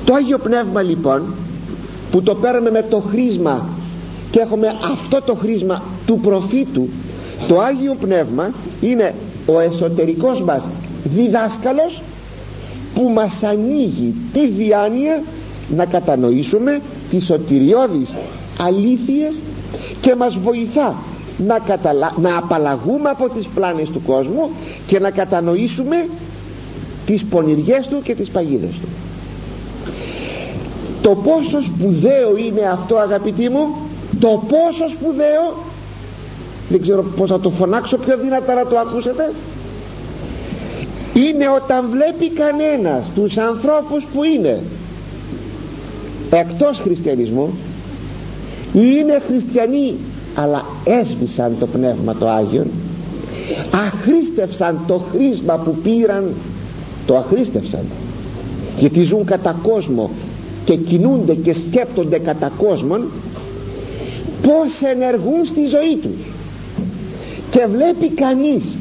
[0.05, 1.35] Το Άγιο Πνεύμα λοιπόν
[2.11, 3.69] που το παίρνουμε με το χρήσμα
[4.31, 6.89] και έχουμε αυτό το χρήσμα του προφήτου
[7.49, 9.15] το Άγιο Πνεύμα είναι
[9.47, 10.69] ο εσωτερικός μας
[11.05, 12.03] διδάσκαλος
[12.95, 15.23] που μας ανοίγει τη διάνοια
[15.77, 18.15] να κατανοήσουμε τις σωτηριώδεις
[18.59, 19.43] αλήθειες
[20.01, 20.95] και μας βοηθά
[21.39, 22.15] να, καταλα...
[22.21, 24.51] να απαλλαγούμε από τις πλάνες του κόσμου
[24.87, 26.09] και να κατανοήσουμε
[27.07, 28.89] τις πονηριές του και τις παγίδες του.
[31.03, 33.67] Το πόσο σπουδαίο είναι αυτό αγαπητοί μου
[34.21, 35.55] το πόσο σπουδαίο
[36.69, 39.33] δεν ξέρω πως θα το φωνάξω πιο δυνατά να το ακούσετε
[41.15, 44.63] είναι όταν βλέπει κανένας τους ανθρώπους που είναι
[46.31, 47.55] εκτός χριστιανισμού
[48.75, 49.95] είναι χριστιανοί
[50.35, 52.67] αλλά έσβησαν το Πνεύμα το Άγιον
[53.71, 56.35] αχρίστευσαν το χρήσμα που πήραν
[57.07, 57.85] το αχρίστευσαν.
[58.79, 60.11] Γιατί ζουν κατά κόσμο
[60.65, 63.11] και κινούνται και σκέπτονται κατά κόσμον
[64.43, 66.33] πως ενεργούν στη ζωή τους.
[67.51, 68.79] Και βλέπει κανείς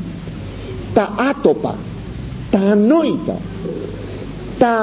[0.93, 1.75] τα άτοπα
[2.51, 3.35] τα ανόητα
[4.57, 4.75] τα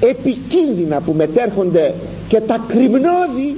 [0.00, 1.94] επικίνδυνα που μετέρχονται
[2.28, 3.56] και τα κρυμνώδη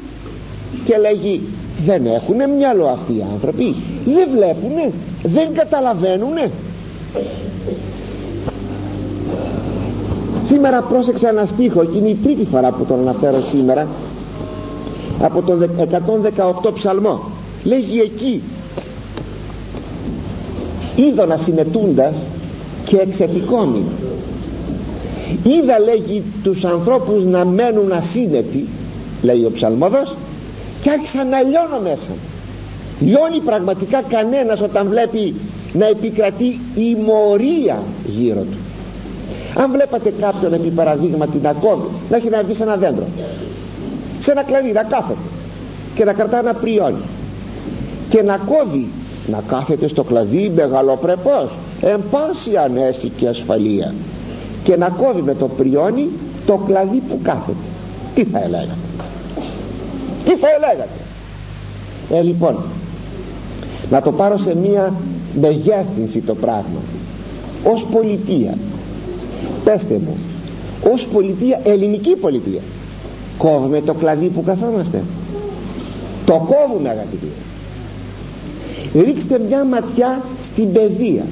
[0.85, 1.40] και λέγει
[1.87, 3.74] δεν έχουν μυαλό αυτοί οι άνθρωποι.
[4.04, 4.92] Δεν βλέπουνε.
[5.22, 6.50] Δεν καταλαβαίνουνε
[10.44, 11.85] σήμερα πρόσεξα ένα στίχο.
[11.85, 13.88] Και είναι η τρίτη φορά που τον αναφέρω σήμερα
[15.20, 15.70] από τον
[16.64, 17.20] 118 ψαλμό.
[17.64, 18.42] Λέγει εκεί
[20.96, 22.16] είδωνα συνετούντας
[22.85, 23.85] και εξετικόμη
[25.42, 28.68] είδα λέγει τους ανθρώπους να μένουν ασύνετοι
[29.22, 30.16] λέει ο ψαλμόδος
[30.81, 32.11] και άρχισα να λιώνω μέσα
[33.01, 35.35] λιώνει πραγματικά κανένας όταν βλέπει
[35.73, 38.59] να επικρατεί η μορία γύρω του.
[39.55, 43.07] Αν βλέπατε κάποιον επί παραδείγματι να κόβει να έχει να βγει σε ένα δέντρο
[44.19, 45.19] σε ένα κλαδί να κάθεται
[45.95, 47.03] και να κρατά ένα πριόνι
[48.09, 48.88] και να κόβει
[49.27, 53.95] να κάθεται στο κλαδί μεγαλοπρεπώς εν πάση ανέση και ασφαλεία
[54.62, 56.09] και να κόβει με το πριόνι
[56.47, 57.64] το κλαδί που κάθεται.
[58.14, 58.89] Τι θα έλεγατε;
[60.31, 61.01] Τι θα έλεγατε.
[62.11, 62.57] Ε λοιπόν
[63.90, 64.95] να το πάρω σε μία
[65.40, 66.81] μεγέθυνση το πράγμα.
[67.64, 68.59] Ως πολιτεία
[69.64, 70.16] πέστε μου
[70.93, 72.61] ως πολιτεία, ελληνική πολιτεία
[73.38, 75.03] κόβουμε το κλαδί που καθόμαστε.
[76.25, 77.29] Το κόβουμε αγαπητοί.
[78.95, 81.25] Ρίξτε μια ματιά στην παιδεία.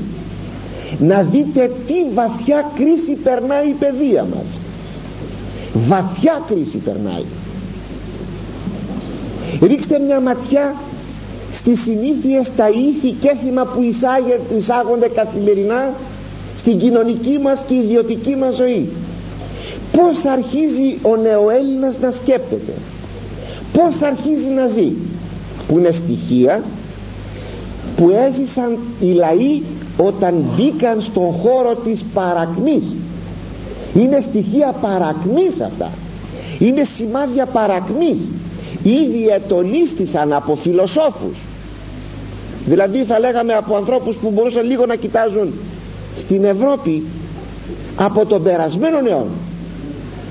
[0.98, 4.58] Να δείτε τι βαθιά κρίση περνάει η παιδεία μας.
[5.74, 7.24] Βαθιά κρίση περνάει
[9.62, 10.74] ρίξτε μια ματιά
[11.52, 13.82] στις συνήθειες τα ήθη και έθιμα που
[14.56, 15.92] εισάγονται καθημερινά
[16.56, 18.88] στην κοινωνική μας και ιδιωτική μας ζωή.
[19.92, 22.72] Πως αρχίζει ο νεοέλληνας να σκέπτεται;
[23.72, 24.92] Πως αρχίζει να ζει;
[25.68, 26.62] Που είναι στοιχεία
[27.96, 29.62] που έζησαν οι λαοί
[29.96, 32.94] όταν μπήκαν στον χώρο της παρακμής.
[33.94, 35.90] Είναι στοιχεία παρακμής αυτά.
[36.58, 38.18] Είναι σημάδια παρακμής
[38.90, 41.38] ήδη ετονίστησαν από φιλοσόφους.
[42.66, 45.52] Δηλαδή θα λέγαμε από ανθρώπους που μπορούσαν λίγο να κοιτάζουν
[46.16, 47.02] στην Ευρώπη
[47.96, 49.30] από τον περασμένο αιώνα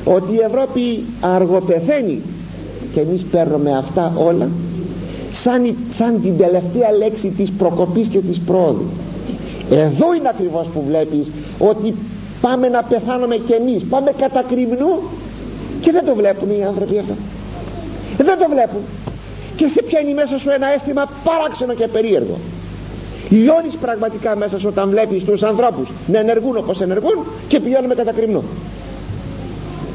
[0.05, 2.21] ότι η Ευρώπη αργοπεθαίνει
[2.93, 4.49] και εμείς παίρνουμε αυτά όλα
[5.31, 8.85] σαν, σαν την τελευταία λέξη της προκοπής και της πρόοδου.
[9.69, 11.95] Εδώ είναι ακριβώς που βλέπεις ότι
[12.41, 13.83] πάμε να πεθάνουμε και εμείς.
[13.83, 14.99] Πάμε κατά κρυμνού
[15.81, 17.13] και δεν το βλέπουν οι άνθρωποι αυτό
[18.29, 18.81] δεν το βλέπουν.
[19.55, 22.37] Και σε πιάνει μέσα σου ένα αίσθημα παράξενο και περίεργο.
[23.29, 28.11] Λιώνεις πραγματικά μέσα σου όταν βλέπεις τους ανθρώπους να ενεργούν όπως ενεργούν και πηγαίνουμε κατά
[28.11, 28.43] κρυμνού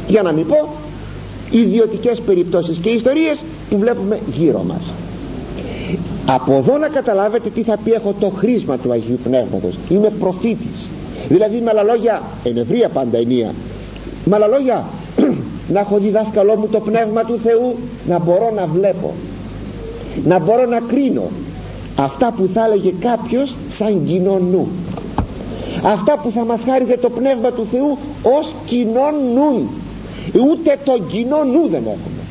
[0.06, 0.68] για να μην πω
[1.50, 4.92] ιδιωτικές περιπτώσεις και ιστορίες που βλέπουμε γύρω μας.
[6.26, 9.78] Από εδώ να καταλάβετε τι θα πει έχω το χρήσμα του Αγίου Πνεύματος.
[9.88, 10.88] Είμαι προφήτης.
[11.28, 13.54] Δηλαδή με άλλα λόγια ευρία πάντα ενία.
[14.24, 14.86] Με άλλα λόγια
[15.68, 17.74] να έχω διδάσκαλό μου το πνεύμα του Θεού
[18.08, 19.12] να μπορώ να βλέπω.
[20.24, 21.30] Να μπορώ να κρίνω.
[21.96, 24.68] Αυτά που θα έλεγε κάποιος σαν κοινό νου.
[25.84, 29.70] Αυτά που θα μας χάριζε το πνεύμα του Θεού ως κοινό νου.
[30.50, 32.22] Ούτε το κοινό νου δεν έχουμε.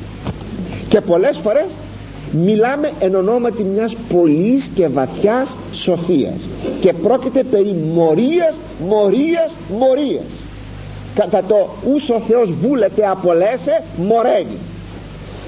[0.90, 1.76] Και πολλές φορές
[2.32, 6.50] μιλάμε εν ονόματι μιας πολλής και βαθιάς σοφίας.
[6.80, 10.24] Και πρόκειται περί μορίας, μορίας, μορίας
[11.16, 14.58] κατά το ούσο Θεός βούλεται απολέσε μοραίνει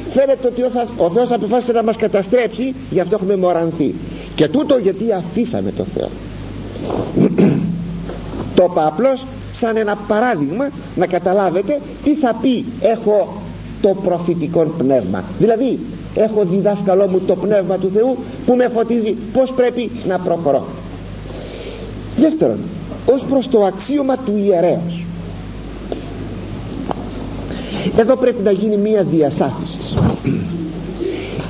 [0.10, 0.62] φαίνεται ότι
[0.98, 3.96] ο Θεός αποφάσισε να μας καταστρέψει γι' αυτό έχουμε μορανθεί
[4.36, 6.10] και τούτο γιατί αφήσαμε το Θεό.
[8.56, 13.42] Το είπα απλώς σαν ένα παράδειγμα να καταλάβετε τι θα πει έχω
[13.82, 15.80] το προφητικό πνεύμα δηλαδή
[16.16, 19.16] έχω διδάσκαλό μου το πνεύμα του Θεού που με φωτίζει.
[19.34, 20.66] Πως πρέπει να προχωρώ
[22.18, 22.60] δεύτερον
[23.06, 25.06] ως προς το αξίωμα του ιερέως
[27.98, 29.96] εδώ πρέπει να γίνει μία διασάφησης.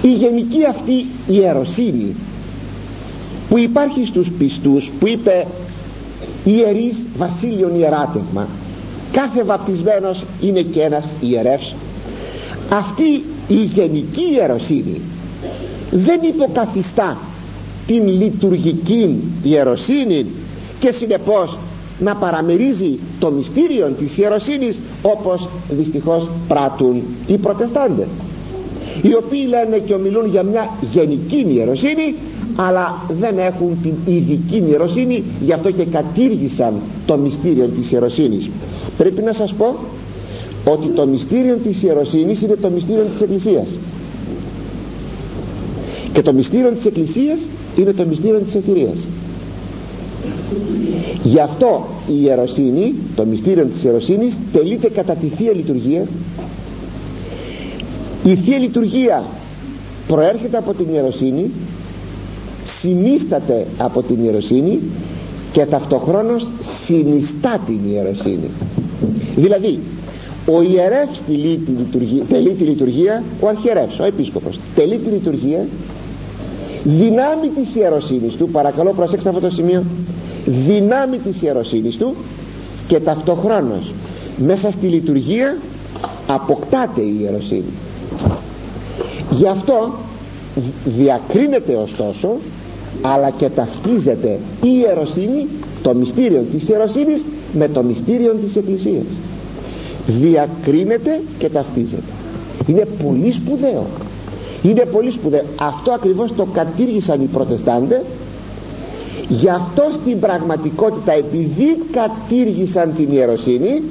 [0.01, 2.15] Η γενική αυτή ιεροσύνη
[3.49, 5.47] που υπάρχει στους πιστούς που είπε
[6.43, 8.47] ιερής βασίλειον ιεράτευμα
[9.11, 11.75] κάθε βαπτισμένος είναι και ένας ιερεύς.
[12.69, 15.01] Αυτή η γενική ιεροσύνη
[15.91, 17.17] δεν υποκαθιστά
[17.87, 20.25] την λειτουργική ιεροσύνη
[20.79, 21.57] και συνεπώς
[21.99, 28.07] να παραμερίζει το μυστήριο της ιεροσύνης όπως δυστυχώς πράττουν οι προτεστάντες
[29.01, 32.15] οι οποίοι λένε και ομιλούν για μια γενική ιεροσύνη
[32.55, 36.73] αλλά δεν έχουν την ειδική ιεροσύνη γι' αυτό και κατήργησαν
[37.05, 38.49] το μυστήριο της ιεροσύνης.
[38.97, 39.75] Πρέπει να σας πω
[40.65, 43.67] ότι το μυστήριο της ιεροσύνης είναι το μυστήριο της Εκκλησίας.
[46.13, 47.39] Και το μυστήριο της Εκκλησίας
[47.75, 48.97] είναι το μυστήριο της Εκκλησίας
[51.23, 56.05] γι' αυτό η ιεροσύνη το μυστήριο της ιεροσύνης τελείται κατά τη Θεία Λειτουργία.
[58.23, 59.23] Η Θεία Λειτουργία
[60.07, 61.51] προέρχεται από την ιεροσύνη
[62.63, 64.79] συνίσταται από την ιεροσύνη
[65.51, 66.51] και ταυτοχρόνως
[66.85, 68.49] συνιστά την ιεροσύνη.
[69.35, 69.79] Δηλαδή
[70.45, 75.67] ο ιερεύς τελεί τη λειτουργία, τελεί τη λειτουργία ο αρχιερεύς, ο επίσκοπος τελεί τη λειτουργία
[76.83, 78.49] δυνάμει της ιεροσύνης του.
[78.49, 79.83] Παρακαλώ προσέξτε αυτό το σημείο
[80.45, 82.15] δυνάμει της ιεροσύνης του
[82.87, 83.93] και ταυτοχρόνως
[84.37, 85.57] μέσα στη λειτουργία
[86.27, 87.73] αποκτάται η ιεροσύνη.
[89.31, 89.93] Γι' αυτό
[90.85, 92.29] διακρίνεται ωστόσο
[93.01, 95.47] αλλά και ταυτίζεται η ιεροσύνη
[95.81, 99.05] το μυστήριο της ιεροσύνης με το μυστήριο της Εκκλησίας.
[100.07, 102.11] Διακρίνεται και ταυτίζεται.
[102.67, 103.85] Είναι πολύ σπουδαίο.
[104.63, 105.43] Είναι πολύ σπουδαίο.
[105.59, 108.01] Αυτό ακριβώς το κατήργησαν οι προτεστάντες
[109.29, 113.83] γι' αυτό στην πραγματικότητα επειδή κατήργησαν την ιεροσύνη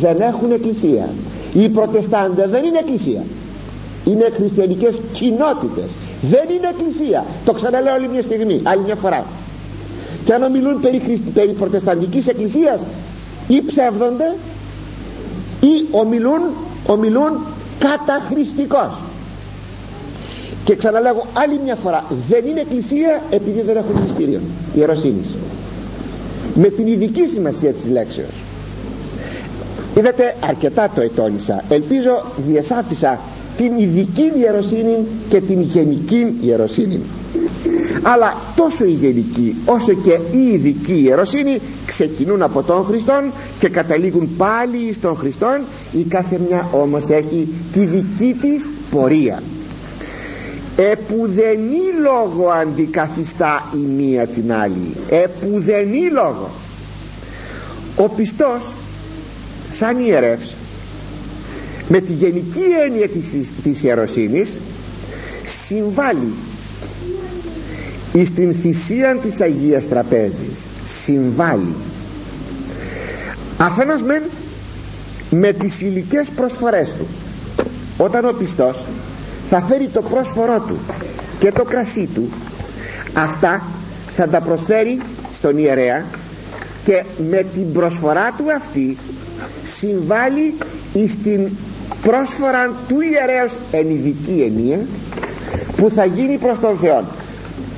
[0.00, 1.08] δεν έχουν εκκλησία.
[1.54, 3.24] Οι προτεστάντε δεν είναι εκκλησία.
[4.04, 5.96] Είναι χριστιανικές κοινότητες.
[6.22, 7.24] Δεν είναι εκκλησία.
[7.44, 9.24] Το ξαναλέω άλλη μια στιγμή άλλη μια φορά.
[10.24, 11.30] Και αν ομιλούν περί, Χριστι...
[11.30, 12.80] περί προτεσταντικής εκκλησίας
[13.48, 14.34] ή ψεύδονται
[15.60, 16.40] ή ομιλούν,
[16.86, 17.32] ομιλούν
[17.78, 18.90] καταχρηστικός
[20.68, 24.40] και ξαναλέγω άλλη μια φορά δεν είναι εκκλησία επειδή δεν έχουν μυστήριο.
[24.74, 25.34] Ιεροσύνης.
[26.54, 28.34] Με την ειδική σημασία της λέξεως.
[29.98, 31.64] Είδατε αρκετά το ετώνησα.
[31.68, 33.20] Ελπίζω διασάφησα
[33.56, 34.96] την ειδική ιεροσύνη
[35.28, 37.00] και την γενική ιεροσύνη.
[38.02, 44.36] Αλλά τόσο η γενική όσο και η ειδική ιεροσύνη ξεκινούν από τον Χριστόν και καταλήγουν
[44.36, 45.60] πάλι στον Χριστόν.
[45.92, 49.42] Η κάθε μια όμως έχει τη δική της πορεία
[50.82, 54.94] επουδενή λόγο αντικαθιστά η μία την άλλη.
[55.08, 56.50] Επουδενή λόγο.
[57.96, 58.72] Ο πιστός
[59.68, 60.54] σαν ιερεύς
[61.88, 64.56] με τη γενική έννοια της, της ιεροσύνης
[65.44, 66.32] συμβάλλει
[68.12, 70.66] εις την θυσία της Αγίας Τραπέζης.
[70.84, 71.74] Συμβάλλει.
[73.58, 74.22] Αφενός μεν
[75.30, 77.06] με τις υλικές προσφορές του.
[77.96, 78.84] Όταν ο πιστός
[79.50, 80.78] θα φέρει το πρόσφορό του
[81.38, 82.28] και το κρασί του.
[83.14, 83.62] Αυτά
[84.14, 85.00] θα τα προσφέρει
[85.32, 86.04] στον ιερέα
[86.84, 88.96] και με την προσφορά του αυτή
[89.62, 90.54] συμβάλλει
[91.08, 91.48] στην
[92.02, 94.80] πρόσφορα του ιερέως εν ειδική ενία
[95.76, 97.04] που θα γίνει προς τον Θεό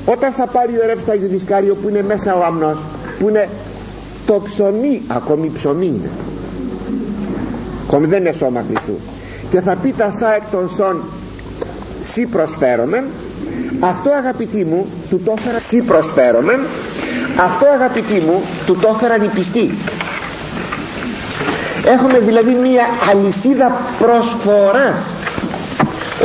[0.07, 2.79] όταν θα πάρει ο ιερεύς στο Άγιο Δισκάριο που είναι μέσα ο αμνός
[3.19, 3.49] που είναι
[4.27, 6.11] το ψωμί ακόμη ψωμί είναι.
[7.89, 8.99] Ακόμη δεν είναι σώμα Χριστού.
[9.51, 11.03] Και θα πει τα σα εκ των σών
[12.03, 13.05] σύ προσφέρομεν
[13.81, 16.61] αυτό αγαπητοί μου του το έφερα σύ προσφέρομεν
[17.37, 19.71] αυτό αγαπητοί μου του το έφεραν οι πιστοί
[21.85, 24.99] έχουμε δηλαδή μία αλυσίδα προσφοράς.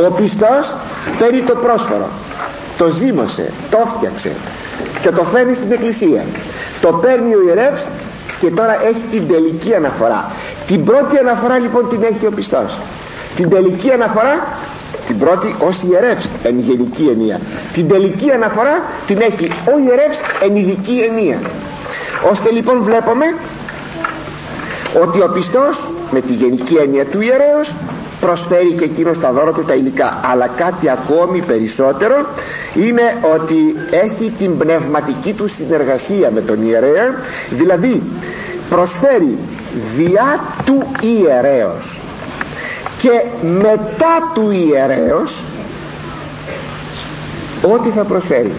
[0.08, 0.74] Ο πιστός
[1.20, 2.08] παίρνει το πρόσφορο.
[2.78, 4.32] Το ζήμωσε, το φτιαξε
[5.02, 6.26] και το φέρνει στην εκκλησία.
[6.82, 7.82] Το παίρνει ο ιερεύς
[8.40, 10.32] και τώρα έχει την τελική αναφορά.
[10.68, 12.78] Την πρώτη αναφορά λοιπόν την έχει ο πιστός.
[13.36, 14.48] Την τελική αναφορά
[15.08, 17.40] την πρώτη ως ιερεύς εν γενική ενία.
[17.74, 21.40] Την τελική αναφορά την έχει ο ιερεύς εν ειδική ενία.
[22.32, 23.26] Ώστε λοιπόν βλέπουμε
[25.04, 27.74] ότι ο πιστός με τη γενική έννοια του ιερέως
[28.20, 30.20] προσφέρει και εκείνο στα δώρα του τα υλικά.
[30.32, 32.16] Αλλά κάτι ακόμη περισσότερο
[32.76, 33.02] είναι
[33.36, 37.14] ότι έχει την πνευματική του συνεργασία με τον ιερέα
[37.50, 38.02] δηλαδή
[38.70, 39.38] προσφέρει
[39.98, 42.00] διά του ιερέως
[42.98, 43.10] και
[43.42, 45.42] μετά του ιερέως
[47.62, 48.52] ό,τι θα προσφέρει.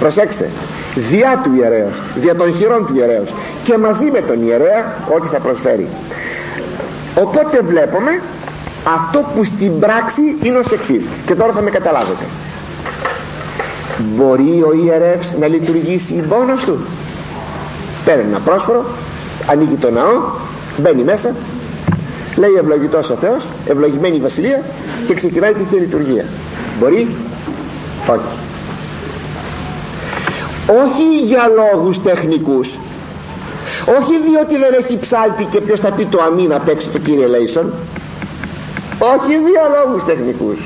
[0.00, 0.50] Προσέξτε
[0.94, 5.38] διά του ιερέως δια των χειρών του ιερέως και μαζί με τον ιερέα ό,τι θα
[5.38, 5.88] προσφέρει.
[7.14, 8.20] Οπότε βλέπουμε
[8.94, 11.04] αυτό που στην πράξη είναι ως εξής.
[11.26, 12.24] Και τώρα θα με καταλάβετε.
[13.98, 16.78] Μπορεί ο ιερεύς να λειτουργήσει μόνος του.
[18.04, 18.84] Παίρνει ένα πρόσφορο
[19.46, 20.22] ανοίγει το ναό
[20.76, 21.34] μπαίνει μέσα
[22.36, 24.62] λέει ευλογητός ο Θεός ευλογημένη η Βασιλεία
[25.06, 26.24] και ξεκινάει τη Θεία Λειτουργία
[26.78, 27.08] μπορεί;
[28.06, 28.38] Όχι.
[30.84, 32.68] Όχι για λόγους τεχνικούς.
[33.98, 37.26] Όχι διότι δεν έχει ψάλτη και ποιος θα πει το αμήν απ' έξω το Κύριε
[37.26, 37.72] Λέισον.
[38.98, 40.58] Όχι διαλόγους τεχνικούς.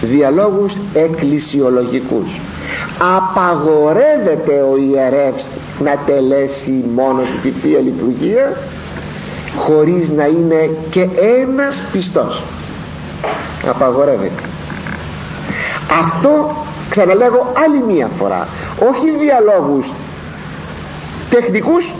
[0.00, 2.40] Διαλόγους εκκλησιολογικούς.
[2.98, 5.44] Απαγορεύεται ο ιερεύς
[5.84, 8.56] να τελέσει μόνος τη Θεία Λειτουργία
[9.58, 11.08] χωρίς να είναι και
[11.40, 12.42] ένας πιστός.
[13.68, 14.42] Απαγορεύεται.
[16.04, 16.56] Αυτό
[16.90, 18.48] ξαναλέγω άλλη μία φορά.
[18.90, 19.92] Όχι διαλόγους
[21.30, 21.92] τεχνικούς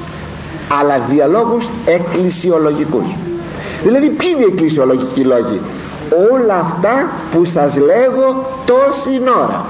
[0.80, 3.14] αλλά διαλόγους εκκλησιολογικούς.
[3.82, 5.60] Δηλαδή ποιοι είναι οι εκκλησιολογικοί λόγοι;
[6.32, 9.64] Όλα αυτά που σας λέγω τόση ώρα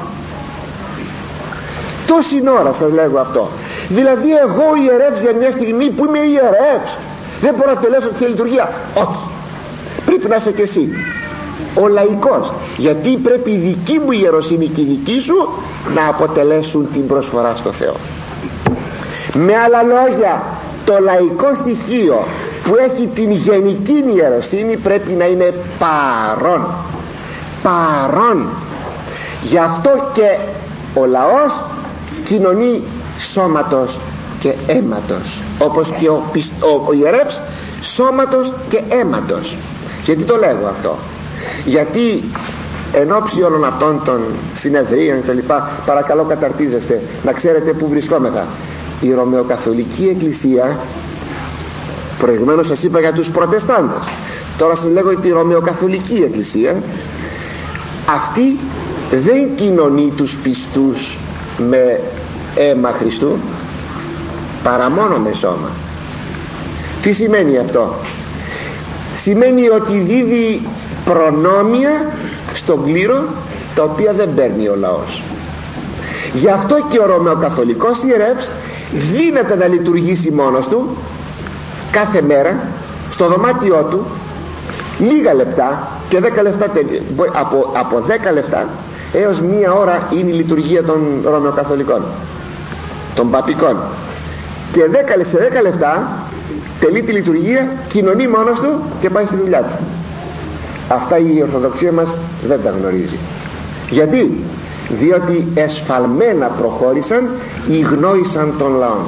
[2.11, 3.49] τόση ώρα σας λέγω αυτό.
[3.89, 6.97] Δηλαδή εγώ ιερεύς για μια στιγμή που είμαι ιερεύς
[7.41, 8.73] δεν μπορώ να τελέσω τη λειτουργία.
[8.95, 9.19] Όχι.
[10.05, 10.89] Πρέπει να είσαι και εσύ.
[11.75, 12.53] Ο λαϊκός.
[12.77, 15.49] Γιατί πρέπει η δική μου ιεροσύνη και η δική σου
[15.95, 17.95] να αποτελέσουν την προσφορά στο Θεό.
[19.35, 20.43] Με άλλα λόγια
[20.85, 22.25] το λαϊκό στοιχείο
[22.65, 26.67] που έχει την γενική ιεροσύνη πρέπει να είναι παρόν.
[27.63, 28.49] Παρόν.
[29.43, 30.39] Γι' αυτό και
[31.01, 31.61] ο λαός
[32.25, 32.83] κοινωνεί
[33.33, 33.99] σώματος
[34.41, 36.23] και αίματος όπως και ο,
[36.61, 37.41] ο, ο ιερεύς
[37.83, 39.57] σώματος και αίματος.
[40.05, 40.97] Γιατί το λέγω αυτό;
[41.65, 42.25] Γιατί
[42.93, 44.25] εν ώψη όλων αυτών των
[44.59, 48.47] συνεδρίων και λοιπά παρακαλώ καταρτίζεστε να ξέρετε που βρισκόμεθα.
[49.01, 50.77] Η Ρωμαιοκαθολική Εκκλησία
[52.19, 54.11] προηγουμένως σας είπα για τους προτεστάντες
[54.59, 56.83] τώρα σας λέγω τη Ρωμαιοκαθολική Εκκλησία
[58.07, 58.59] αυτή
[59.11, 61.17] δεν κοινωνεί τους πιστούς
[61.59, 62.01] με
[62.55, 63.39] αίμα Χριστού
[64.63, 65.71] παρά μόνο με σώμα.
[67.03, 67.95] Τι σημαίνει αυτό;
[69.17, 70.63] Σημαίνει ότι δίδει
[71.05, 72.11] προνόμια
[72.55, 73.25] στον κλήρο
[73.75, 75.23] τα οποία δεν παίρνει ο λαός.
[76.35, 78.49] Γι' αυτό και ο Ρωμαιοκαθολικός ιερεύς
[78.93, 80.97] δίνεται να λειτουργήσει μόνος του
[81.91, 82.59] κάθε μέρα
[83.11, 84.07] στο δωμάτιό του
[84.99, 86.67] λίγα λεπτά και 10 λεπτά
[87.33, 88.67] από, από 10 λεπτά
[89.13, 92.05] έως μία ώρα είναι η λειτουργία των Ρωμαιοκαθολικών
[93.15, 93.77] των παπικών
[94.73, 94.81] και
[95.21, 96.09] 10, σε 10 λεπτά
[96.81, 99.85] τελεί τη λειτουργία κοινωνεί μόνος του και πάει στη δουλειά του.
[100.89, 102.09] Αυτά η Ορθοδοξία μας
[102.47, 103.19] δεν τα γνωρίζει.
[103.91, 104.45] Γιατί;
[104.89, 107.29] Διότι εσφαλμένα προχώρησαν
[107.69, 109.01] ή γνώρισαν τον λαό.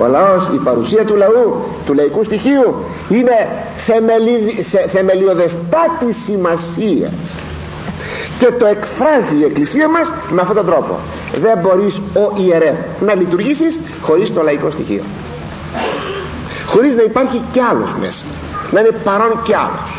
[0.00, 2.74] Ο λαός, η παρουσία του λαού του λαϊκού στοιχείου
[3.08, 7.12] είναι θεμελι, θεμελιωδεστάτη σημασίας
[8.38, 10.98] και το εκφράζει η Εκκλησία μας με αυτόν τον τρόπο.
[11.40, 15.02] Δεν μπορείς ο ιερέ να λειτουργήσεις χωρίς το λαϊκό στοιχείο.
[16.66, 18.24] Χωρίς να υπάρχει κι άλλος μέσα.
[18.70, 19.98] Να είναι παρόν κι άλλος.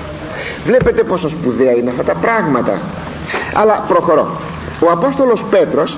[0.65, 2.79] Βλέπετε πόσο σπουδαία είναι αυτά τα πράγματα.
[3.53, 4.27] Αλλά προχωρώ.
[4.87, 5.97] Ο Απόστολος Πέτρος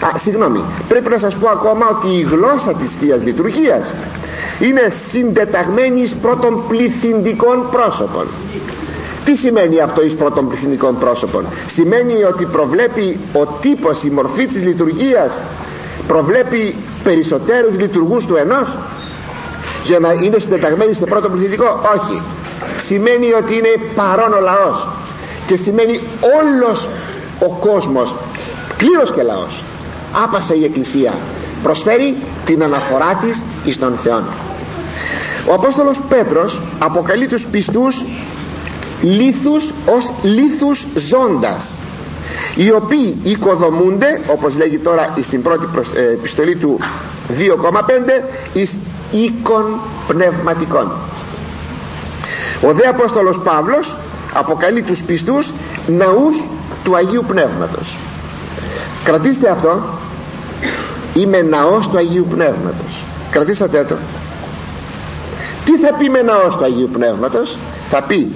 [0.00, 3.90] α, συγγνώμη πρέπει να σας πω ακόμα ότι η γλώσσα της Θείας Λειτουργίας
[4.60, 8.26] είναι συντεταγμένης πρώτων πληθυντικών πρόσωπων
[9.24, 14.62] τι σημαίνει αυτό εις πρώτων πληθυντικών πρόσωπων; Σημαίνει ότι προβλέπει ο τύπος η μορφή της
[14.62, 15.32] λειτουργίας
[16.06, 18.78] προβλέπει περισσότερους λειτουργούς του ενός
[19.82, 22.22] για να είναι συντεταγμένη σε πρώτο πληθυντικό; Όχι.
[22.76, 24.86] Σημαίνει ότι είναι παρόν ο λαός.
[25.46, 26.00] Και σημαίνει
[26.40, 26.88] όλος
[27.40, 28.14] ο κόσμος
[28.76, 29.62] κλήρος και λαός
[30.24, 31.12] άπασε η Εκκλησία
[31.62, 34.22] προσφέρει την αναφορά της εις τον Θεό
[35.48, 38.04] ο Απόστολος Πέτρος αποκαλεί τους πιστούς
[39.04, 41.64] λίθους ως λίθους ζώντας
[42.54, 46.78] οι οποίοι οικοδομούνται όπως λέγει τώρα στην πρώτη ε, επιστολή του
[47.28, 48.76] 2,5 εις
[49.10, 50.92] οίκων πνευματικών.
[52.62, 53.96] Ο δε Απόστολος Παύλος
[54.32, 55.52] αποκαλεί τους πιστούς
[55.86, 56.44] ναούς
[56.84, 57.96] του Αγίου Πνεύματος.
[59.04, 59.82] Κρατήστε αυτό.
[61.14, 63.04] Είμαι ναός του Αγίου Πνεύματος.
[63.30, 63.96] Κρατήσατε το.
[65.64, 67.56] Τι θα πει με ναός του Αγίου Πνεύματος;
[67.88, 68.32] Θα πει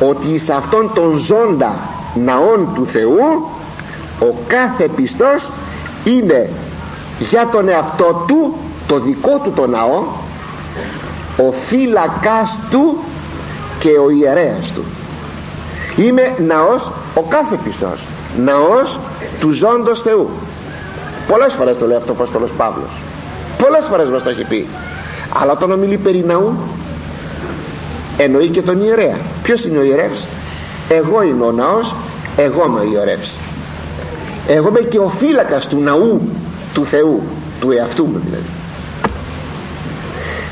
[0.00, 1.78] ότι σε αυτόν τον ζώντα
[2.14, 3.48] ναόν του Θεού
[4.20, 5.50] ο κάθε πιστός
[6.04, 6.50] είναι
[7.18, 8.54] για τον εαυτό του
[8.86, 10.02] το δικό του το ναό
[11.36, 12.98] ο φύλακας του
[13.78, 14.84] και ο ιερέας του.
[15.96, 18.04] Είμαι ναός ο κάθε πιστός
[18.36, 18.98] ναός
[19.40, 20.28] του ζώντος Θεού.
[21.28, 22.90] Πολλές φορές το λέει αυτό ο Απόστολος Παύλος.
[23.58, 24.68] Πολλές φορές μας το έχει πει.
[25.34, 26.56] Αλλά όταν ομιλεί περί ναού
[28.22, 29.16] εννοεί και τον ιερέα.
[29.42, 30.26] Ποιος είναι ο ιερεύς;
[30.88, 31.94] Εγώ είμαι ο ναός
[32.36, 33.36] εγώ είμαι ο ιερεύς.
[34.46, 36.20] Εγώ είμαι και ο φύλακας του ναού
[36.74, 37.22] του Θεού
[37.60, 38.48] του εαυτού μου δηλαδή.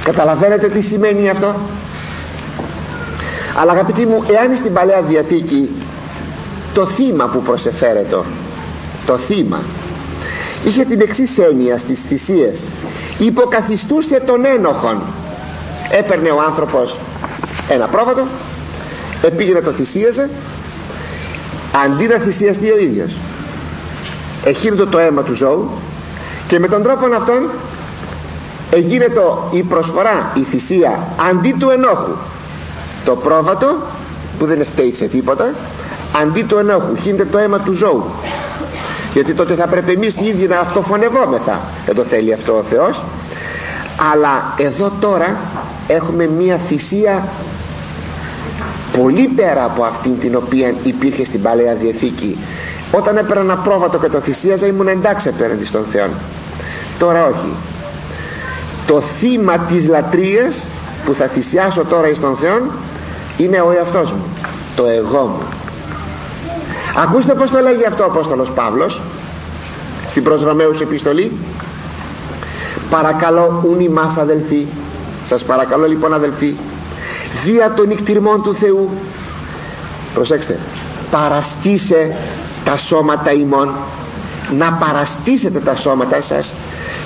[0.05, 1.55] Καταλαβαίνετε τι σημαίνει αυτό;
[3.55, 5.71] Αλλά αγαπητοί μου εάν στην Παλαιά Διαθήκη
[6.75, 8.25] το θύμα που προσεφέρετο
[9.07, 9.63] το θύμα
[10.65, 12.61] είχε την εξής έννοια στις θυσίες.
[13.19, 15.03] Υποκαθιστούσε τον ένοχον.
[15.91, 16.97] Έπαιρνε ο άνθρωπος
[17.69, 18.27] ένα πρόβατο
[19.23, 20.31] επήγαινε το θυσίαζε
[21.85, 23.15] αντί να θυσιαστεί ο ίδιος.
[24.45, 25.71] Εχείρτο το αίμα του ζώου
[26.47, 27.51] και με τον τρόπο αυτόν
[28.71, 32.13] εγίνεται η προσφορά η θυσία αντί του ενόχου.
[33.05, 33.77] Το πρόβατο
[34.39, 35.55] που δεν φταίει σε τίποτα
[36.23, 36.95] αντί του ενόχου.
[37.03, 38.05] Γίνεται το αίμα του ζώου.
[39.13, 41.61] Γιατί τότε θα πρέπει εμείς οι ίδιοι να αυτοφωνευόμεθα.
[41.87, 43.03] Δεν το θέλει αυτό ο Θεός.
[44.13, 45.37] Αλλά εδώ τώρα
[45.87, 47.29] έχουμε μία θυσία
[49.03, 52.39] πολύ πέρα από αυτήν την οποία υπήρχε στην Παλαιά Διαθήκη.
[52.93, 56.09] Όταν έπαιρνα ένα πρόβατο και το θυσίαζα ήμουν εντάξει απέναντι στον Θεό.
[56.99, 57.53] Τώρα όχι.
[58.87, 60.67] Το θύμα της λατρείας
[61.05, 62.59] που θα θυσιάσω τώρα εις τον Θεό
[63.37, 64.25] είναι ο εαυτός μου
[64.77, 65.43] το εγώ μου.
[67.03, 69.01] Ακούστε πως το λέγει αυτό ο Απόστολος Παύλος
[70.09, 71.33] στην προς Ρωμαίους επιστολή.
[72.91, 74.67] Παρακαλώ ούν ημάς αδελφοί.
[75.29, 76.57] Σας παρακαλώ λοιπόν αδελφοί
[77.45, 78.89] δια των νικτυρμών του Θεού.
[80.15, 80.59] Προσέξτε
[81.11, 82.17] παραστήσε
[82.65, 83.75] τα σώματα ημών.
[84.57, 86.53] Να παραστήσετε τα σώματα σας.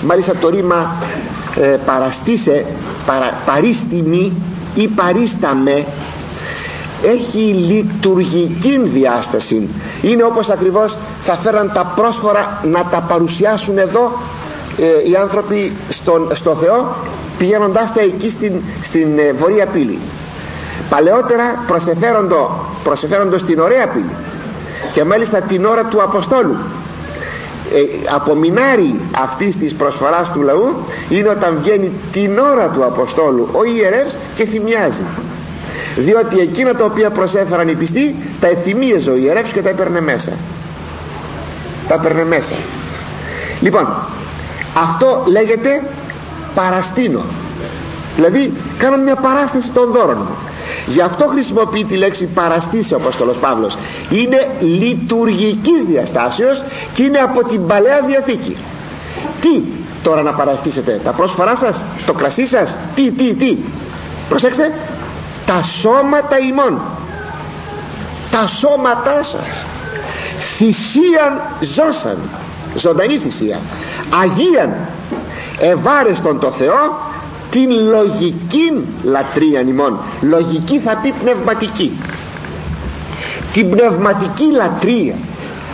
[0.03, 0.95] Μάλιστα το ρήμα
[1.57, 2.67] ε, παραστήσε
[3.07, 4.33] παρα, παρίστημη
[4.75, 5.87] ή παρίσταμε
[7.03, 9.69] έχει λειτουργική διάσταση.
[10.03, 14.13] Είναι όπως ακριβώς θα φέραν τα πρόσφορα να τα παρουσιάσουν εδώ
[14.79, 16.97] ε, οι άνθρωποι στον, στο Θεό
[17.39, 18.53] πηγαίνοντάς τα εκεί στην,
[18.83, 19.99] στην ε, βορεία πύλη.
[20.89, 24.15] Παλαιότερα προσεφέροντο, προσεφέροντο στην ωραία πύλη
[24.93, 26.57] και μάλιστα την ώρα του Αποστόλου.
[27.75, 30.75] Ε, απομεινάρι αυτής της προσφοράς του λαού
[31.09, 35.05] είναι όταν βγαίνει την ώρα του Αποστόλου ο ιερεύς και θυμιάζει.
[35.97, 40.33] Διότι εκείνα τα οποία προσέφεραν οι πιστοί τα εθυμίαζε ο ιερεύς και τα έπαιρνε μέσα.
[41.89, 42.55] Τα έπαιρνε μέσα.
[43.61, 43.87] Λοιπόν
[44.77, 45.83] αυτό λέγεται
[46.55, 47.21] παραστήνω.
[48.17, 50.37] Δηλαδή κάνω μια παράσταση των δώρων μου.
[50.87, 53.77] Γι' αυτό χρησιμοποιεί τη λέξη παραστήσει ο Απόστολος Παύλος.
[54.11, 56.63] Είναι λειτουργικής διαστάσεως
[56.95, 58.57] και είναι από την Παλαιά Διαθήκη.
[59.41, 59.63] Τι
[60.03, 63.57] τώρα να παραστήσετε τα πρόσφορά σας το κρασί σας τι τι τι.
[64.29, 64.73] Προσέξτε
[65.47, 66.81] τα σώματα ημών
[68.31, 69.65] τα σώματά σας
[70.57, 72.19] θυσίαν ζώσαν
[72.77, 73.61] ζωντανή θυσία
[74.21, 74.75] αγίαν.
[75.61, 77.11] Ευάρεστον το Θεό
[77.51, 79.99] την λογική λατρεία ημών.
[80.21, 81.99] Λογική θα πει πνευματική.
[83.53, 85.15] Την πνευματική λατρεία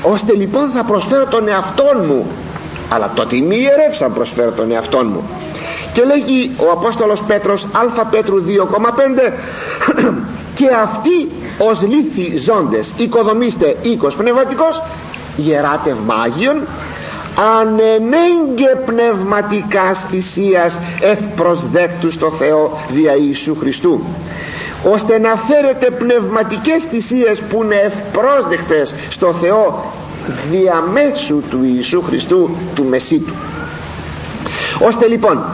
[0.02, 2.26] ώστε λοιπόν θα προσφέρω τον εαυτόν μου.
[2.88, 5.22] Αλλά τότε μη ιερεύσαν προσφέρω τον εαυτόν μου.
[5.92, 7.64] Και λέγει ο Απόστολος Πέτρος
[7.98, 9.32] Α Πέτρου 2,5
[10.58, 11.28] και αυτοί
[11.58, 14.82] ως λύθοι ζώντες οικοδομήστε οίκος πνευματικός
[15.36, 16.56] ιεράτευμα Άγιον
[17.38, 24.00] ανενέγγε πνευματικά θυσίας ευπροσδέκτους στο Θεό δια Ιησού Χριστού
[24.92, 29.84] ώστε να φέρετε πνευματικές θυσίες που είναι ευπρόσδεκτες στο Θεό
[30.50, 33.34] διαμέσου του Ιησού Χριστού του Μεσίτου
[34.86, 35.44] ώστε λοιπόν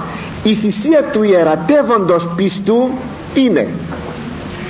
[0.42, 2.88] η θυσία του ιερατεύοντος πιστού
[3.34, 3.68] είναι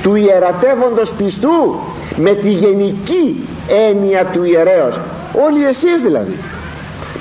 [0.03, 1.81] του ιερατεύοντος πιστού
[2.17, 3.49] με τη γενική
[3.89, 5.01] έννοια του ιερέως.
[5.47, 6.39] Όλοι εσείς δηλαδή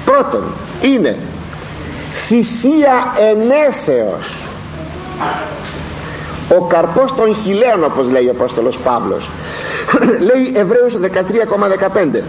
[0.06, 0.44] πρώτον
[0.82, 1.18] είναι
[2.28, 4.36] θυσία ενέσεως.
[6.58, 9.30] Ο καρπός των χιλέων όπως λέει ο Απόστολος Παύλος.
[10.30, 12.24] Λέει Εβραίους 13,15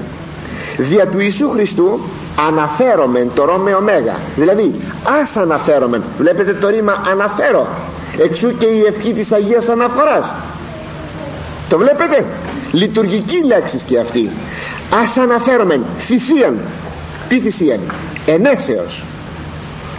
[0.77, 2.01] δια του Ιησού Χριστού
[2.49, 4.75] αναφέρομεν το ρο με ωμέγα δηλαδή
[5.21, 6.03] ας αναφέρομεν.
[6.19, 7.67] Βλέπετε το ρήμα αναφέρω
[8.19, 10.35] εξού και η ευχή της Αγίας Αναφοράς.
[11.69, 12.25] Το βλέπετε;
[12.73, 14.31] Λειτουργική λέξη και αυτή.
[15.03, 16.61] Ας αναφέρομεν θυσίαν
[17.29, 17.81] τι θυσίαν
[18.27, 19.05] ενέσεως.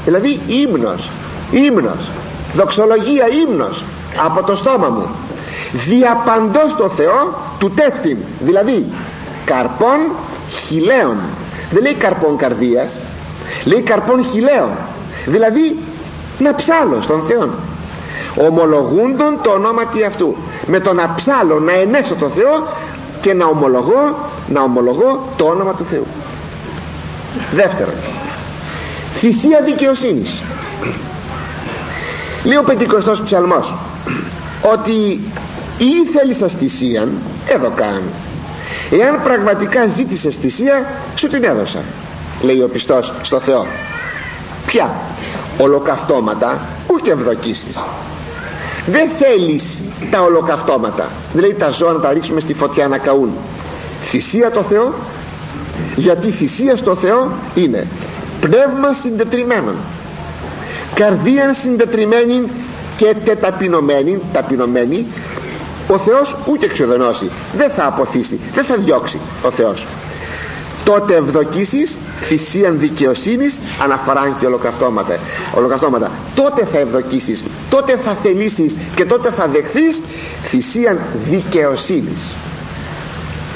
[0.06, 1.10] Δηλαδή ύμνος
[1.52, 2.10] ύμνος.
[2.54, 3.84] Δοξολογία ύμνος
[4.26, 5.10] από το στόμα μου.
[5.72, 8.86] Διαπαντός το Θεό του τέστην δηλαδή
[9.46, 10.00] καρπών
[10.50, 11.18] χιλέων.
[11.72, 12.98] Δεν λέει καρπών καρδίας.
[13.66, 14.70] Λέει καρπών χιλέων.
[15.26, 15.78] Δηλαδή
[16.40, 17.50] να ψάλω στον Θεό
[18.48, 20.36] ομολογούντον το ονόματι αυτού.
[20.68, 22.68] Με το να ψάλω να ενέσω το Θεό
[23.22, 26.06] και να ομολογώ να ομολογώ το όνομα του Θεού
[27.52, 27.94] δεύτερον
[29.18, 30.42] θυσία δικαιοσύνης.
[32.44, 33.74] Λέει ο πεντηκοστός ψαλμός
[34.62, 35.22] ότι
[35.78, 37.18] ή θέλεις θυσίαν
[37.48, 38.10] εδώ κάνει
[38.92, 41.80] εάν πραγματικά ζήτησες θυσία σου την έδωσα
[42.42, 43.68] λέει ο πιστός στο Θεό.
[44.66, 44.96] Ποια;
[45.58, 46.62] Ολοκαυτώματα
[46.94, 47.84] ούτε ευδοκίσεις.
[48.86, 49.82] Δεν θέλεις
[50.12, 53.34] τα ολοκαυτώματα δηλαδή τα ζώα να τα ρίξουμε στη φωτιά να καούν.
[54.02, 54.94] Θυσία το Θεό
[55.96, 57.88] γιατί θυσία στο Θεό είναι
[58.40, 59.76] πνεύμα συντετριμένων
[60.96, 62.50] καρδία συντετριμένη
[62.98, 65.08] και τεταπεινωμένη ταπεινωμένη
[65.88, 69.86] ο Θεός ούτε εξοδονώσει δεν θα αποθήσει δεν θα διώξει ο Θεός.
[70.84, 75.18] Τότε ευδοκίσεις θυσίαν δικαιοσύνης αναφοράν και ολοκαυτώματα,
[75.54, 76.12] ολοκαυτώματα.
[76.36, 80.02] Τότε θα ευδοκίσεις τότε θα θελήσεις και τότε θα δεχθείς
[80.44, 81.00] θυσίαν
[81.30, 82.34] δικαιοσύνης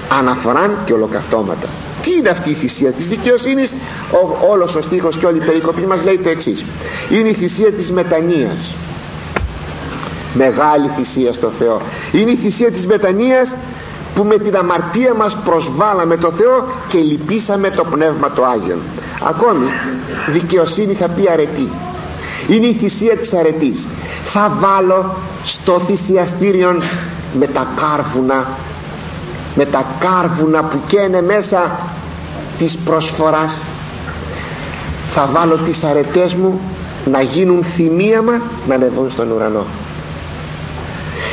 [0.09, 1.69] αναφοράν και ολοκαυτώματα
[2.01, 3.73] τι είναι αυτή η θυσία της δικαιοσύνης;
[4.11, 6.65] Ο, όλος ο στίχος και όλη η περικοπή μας λέει το εξής.
[7.09, 8.71] Είναι η θυσία της μετανοίας.
[10.33, 11.81] Μεγάλη θυσία στο Θεό.
[12.11, 13.55] Είναι η θυσία της μετανοίας
[14.15, 18.79] που με την αμαρτία μας προσβάλαμε το Θεό και λυπήσαμε το Πνεύμα το Άγιον.
[19.23, 19.65] Ακόμη
[20.27, 21.69] δικαιοσύνη θα πει αρετή.
[22.47, 23.85] Είναι η θυσία της αρετής.
[24.25, 26.81] Θα βάλω στο θυσιαστήριο
[27.39, 28.47] με τα κάρβουνα
[29.55, 31.79] με τα κάρβουνα που καίνε μέσα
[32.57, 33.61] της προσφοράς.
[35.13, 36.59] Θα βάλω τις αρετές μου
[37.11, 39.65] να γίνουν θυμίαμα να ανεβούν στον ουρανό.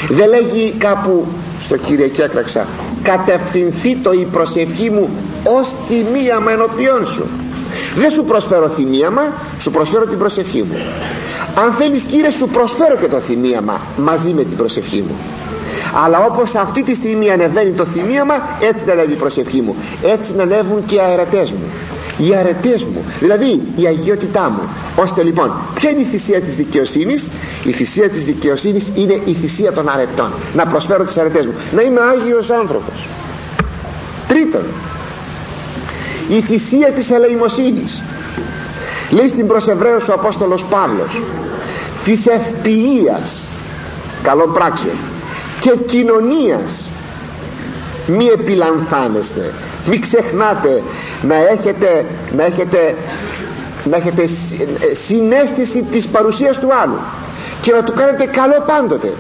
[0.09, 1.27] Δεν λέγει κάπου
[1.65, 2.67] στο Κυριακή έκραξα
[3.03, 5.09] κατευθυνθεί το η προσευχή μου
[5.45, 7.25] ως θυμίαμα ενώπιόν σου
[7.97, 9.23] δεν σου προσφέρω θυμίαμα
[9.59, 10.77] σου προσφέρω την προσευχή μου.
[11.55, 15.17] Αν θέλεις Κύριε σου προσφέρω και το θυμίαμα μαζί με την προσευχή μου
[16.05, 19.77] αλλά όπως αυτή τη στιγμή ανεβαίνει το θυμίαμα έτσι να ανέβει η προσευχή μου.
[20.03, 21.63] Έτσι να ανέβουν και οι αερατές μου.
[22.19, 23.05] Οι αρετές μου.
[23.21, 24.63] Δηλαδή η αγιότητά μου.
[24.97, 27.29] Ώστε λοιπόν ποια είναι η θυσία της δικαιοσύνης;
[27.65, 30.33] Η θυσία της δικαιοσύνης είναι η θυσία των αρετών.
[30.55, 31.53] Να προσφέρω τις αρετές μου.
[31.75, 33.07] Να είμαι Άγιος άνθρωπος.
[34.29, 34.63] Τρίτον
[36.29, 38.03] η θυσία της ελεημοσύνης.
[39.11, 39.69] Λέει στην προς
[40.09, 41.23] ο Απόστολος Παύλος
[42.05, 43.47] της ευποιίας.
[44.23, 44.97] Καλών πράξεων
[45.59, 46.87] και κοινωνίας.
[48.07, 49.55] Μη επιλανθάνεστε.
[49.87, 50.83] Μη ξεχνάτε
[51.23, 52.95] να έχετε να έχετε
[53.85, 56.99] να έχετε ε, συνέστηση της παρουσίας του άλλου
[57.61, 59.13] και να του κάνετε καλό πάντοτε.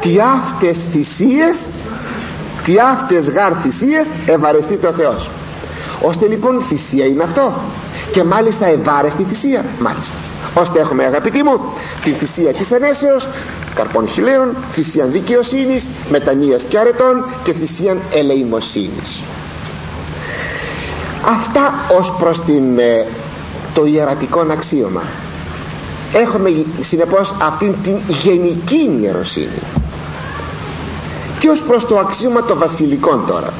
[0.00, 1.66] Τι αυτές θυσίες
[2.64, 5.30] τι αυτές γάρ θυσίες ευαρεστεί το Θεός.
[6.02, 7.52] Ώστε λοιπόν θυσία είναι αυτό
[8.12, 9.64] και μάλιστα ευάρεστη θυσία.
[9.78, 10.16] Μάλιστα.
[10.54, 11.60] Ώστε έχουμε αγαπητοί μου
[12.02, 13.28] τη θυσία της ενέσεως
[13.74, 19.20] καρπών χιλέων θυσία δικαιοσύνης μετανοίας και αρετών και θυσία ελεημοσύνης.
[21.26, 23.06] Αυτά ως προς την, ε,
[23.74, 25.02] το ιερατικό αξίωμα.
[26.12, 29.62] Έχουμε συνεπώς αυτήν την γενική ιεροσύνη.
[31.38, 33.52] Και ως προς το αξίωμα των βασιλικών τώρα.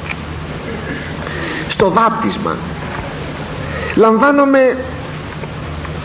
[1.68, 2.56] Στο βάπτισμα
[4.00, 4.76] λαμβάνομαι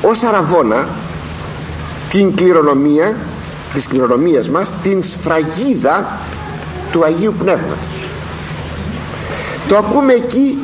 [0.02, 0.88] ως αραβόνα
[2.10, 3.16] την κληρονομία
[3.74, 6.20] της κληρονομίας μας την σφραγίδα
[6.92, 8.08] του Αγίου Πνεύματος.
[9.68, 10.58] Το ακούμε εκεί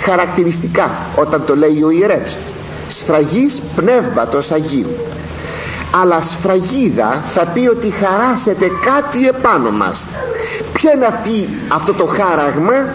[0.00, 2.36] χαρακτηριστικά όταν το λέει ο ιερεύς
[2.88, 4.96] σφραγής πνεύματος Αγίου.
[6.02, 10.06] Αλλά σφραγίδα θα πει ότι χαράσετε κάτι επάνω μας.
[10.72, 12.94] Ποια είναι αυτή, αυτό το χάραγμα;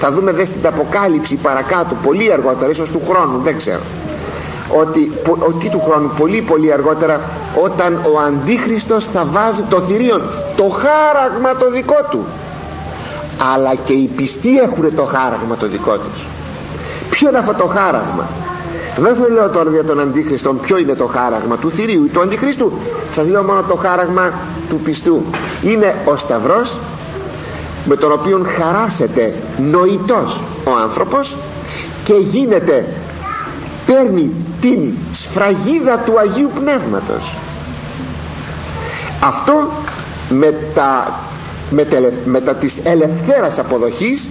[0.00, 3.80] Θα δούμε δες στην αποκάλυψη παρακάτω πολύ αργότερα ίσως του χρόνου δεν ξέρω.
[4.80, 5.12] Ότι,
[5.48, 7.20] ότι του χρόνου πολύ πολύ αργότερα
[7.62, 10.22] όταν ο Αντίχριστος θα βάζει το θηρίον
[10.56, 12.24] το χάραγμα το δικό του.
[13.54, 16.26] Αλλά και οι πιστοί έχουν το χάραγμα το δικό τους.
[17.10, 18.26] Ποιο είναι αυτό το χάραγμα;
[18.96, 22.72] Δεν σας λέω τώρα για τον Αντίχριστο ποιο είναι το χάραγμα του θηρίου του Αντιχρίστου.
[23.10, 24.32] Σας λέω μόνο το χάραγμα
[24.68, 25.22] του πιστού.
[25.62, 26.78] Είναι ο Σταυρός
[27.86, 31.36] με τον οποίο χαράσεται νοητός ο άνθρωπος
[32.04, 32.88] και γίνεται
[33.86, 34.30] παίρνει
[34.60, 37.32] την σφραγίδα του Αγίου Πνεύματος.
[39.20, 39.68] Αυτό
[40.28, 41.20] με τα,
[42.24, 44.30] με, τα της ελευθέρας αποδοχής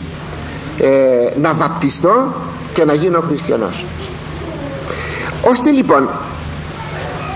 [0.80, 2.34] ε, να βαπτιστώ
[2.74, 3.86] και να γίνω χριστιανός.
[5.50, 6.10] Ώστε λοιπόν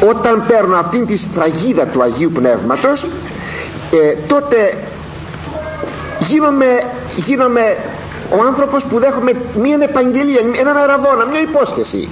[0.09, 3.03] όταν παίρνω αυτήν τη σφραγίδα του Αγίου Πνεύματος
[3.91, 4.73] ε, τότε
[6.29, 6.83] γίνομαι,
[7.15, 7.77] γίνομαι
[8.37, 12.09] ο άνθρωπος που δέχομαι μια επαγγελία έναν αραβόνα, μια υπόσχεση.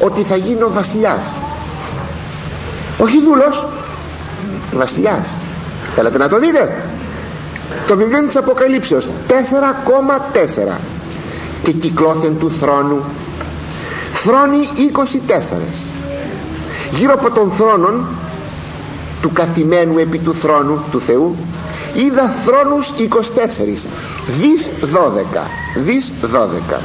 [0.00, 1.34] Ότι θα γίνω βασιλιάς.
[2.98, 3.66] Όχι δούλος
[4.72, 5.26] βασιλιάς.
[5.94, 6.82] Θέλετε να το δείτε;
[7.86, 10.78] Το βιβλίο της Αποκαλύψεως 4,4
[11.62, 13.04] και κυκλώθεν του θρόνου.
[14.12, 15.86] Θρόνοι 24
[16.90, 18.04] γύρω από τον θρόνον
[19.20, 21.36] του καθημένου επί του θρόνου του Θεού
[21.94, 23.88] είδα θρόνους 24
[24.40, 26.82] δις 12 δις 12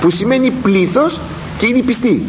[0.00, 1.20] που σημαίνει πλήθος
[1.58, 2.22] και είναι πιστή.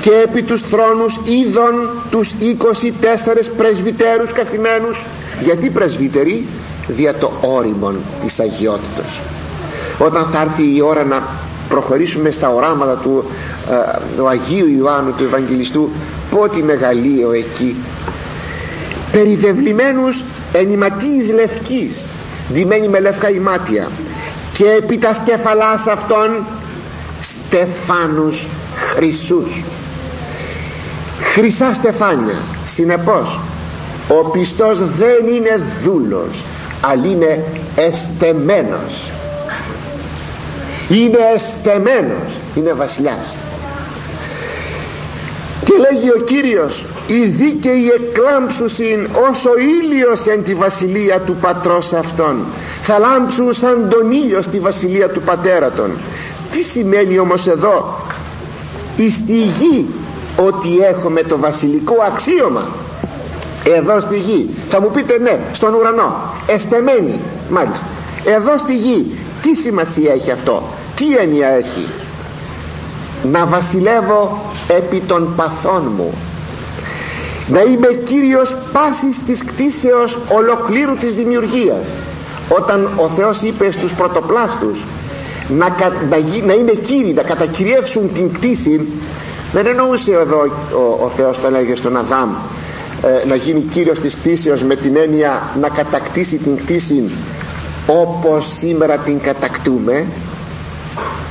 [0.00, 5.04] Και επί τους θρόνους είδων τους 24 πρεσβυτέρους καθημένους.
[5.42, 6.46] Γιατί πρεσβύτεροι;
[6.86, 9.20] Δια το όριμον της αγιότητας
[10.04, 11.22] όταν θα έρθει η ώρα να
[11.68, 13.24] προχωρήσουμε στα οράματα του,
[13.70, 15.90] ε, του Αγίου Ιωάννου του Ευαγγελιστού
[16.30, 17.76] πότε μεγαλείο εκεί.
[19.12, 22.06] Περιδευλημένους ενηματίης λευκής
[22.52, 23.88] ντυμένοι με λευκά ημάτια.
[24.52, 26.46] Και επί τα σκεφαλάς αυτών
[27.20, 28.44] στεφάνους
[28.76, 29.62] χρυσούς.
[31.34, 33.40] Χρυσά στεφάνια συνεπώς
[34.08, 36.44] ο πιστός δεν είναι δούλος
[36.80, 37.44] αλλά είναι
[37.76, 39.10] εστεμένος.
[40.88, 43.34] Είναι εστεμένος είναι βασιλιάς.
[45.64, 49.50] Και λέγει ο Κύριος οι δίκαιοι εκλάμψουσιν όσο
[49.82, 52.44] ήλιος εν τη βασιλεία του πατρός αυτών.
[52.82, 55.98] Θα λάμψουν σαν τον ήλιο στη βασιλεία του πατέρα των
[56.52, 57.96] τι σημαίνει όμως εδώ;
[59.10, 59.88] Στη γη
[60.36, 62.68] ότι έχουμε το βασιλικό αξίωμα.
[63.64, 64.50] Εδώ στη γη.
[64.68, 66.32] Θα μου πείτε ναι στον ουρανό.
[66.46, 67.20] Εστεμένη
[67.50, 67.86] μάλιστα.
[68.24, 69.06] Εδώ στη γη.
[69.42, 70.62] Τι σημασία έχει αυτό;
[70.94, 71.88] Τι έννοια έχει;
[73.32, 76.14] Να βασιλεύω επί των παθών μου
[77.50, 81.96] να είμαι κύριος πάθης της κτίσεως ολοκλήρου της δημιουργίας.
[82.48, 84.84] Όταν ο Θεός είπε στους πρωτοπλάστους
[85.48, 85.68] να,
[86.08, 88.88] να, να είναι κύριοι να κατακυριεύσουν την κτίση
[89.52, 90.38] δεν εννοούσε εδώ
[90.72, 92.30] ο, ο Θεός όταν έλεγε στον Αδάμ
[93.02, 97.10] ε, να γίνει κύριος της κτίσεως με την έννοια να κατακτήσει την κτίση
[97.86, 100.06] όπως σήμερα την κατακτούμε.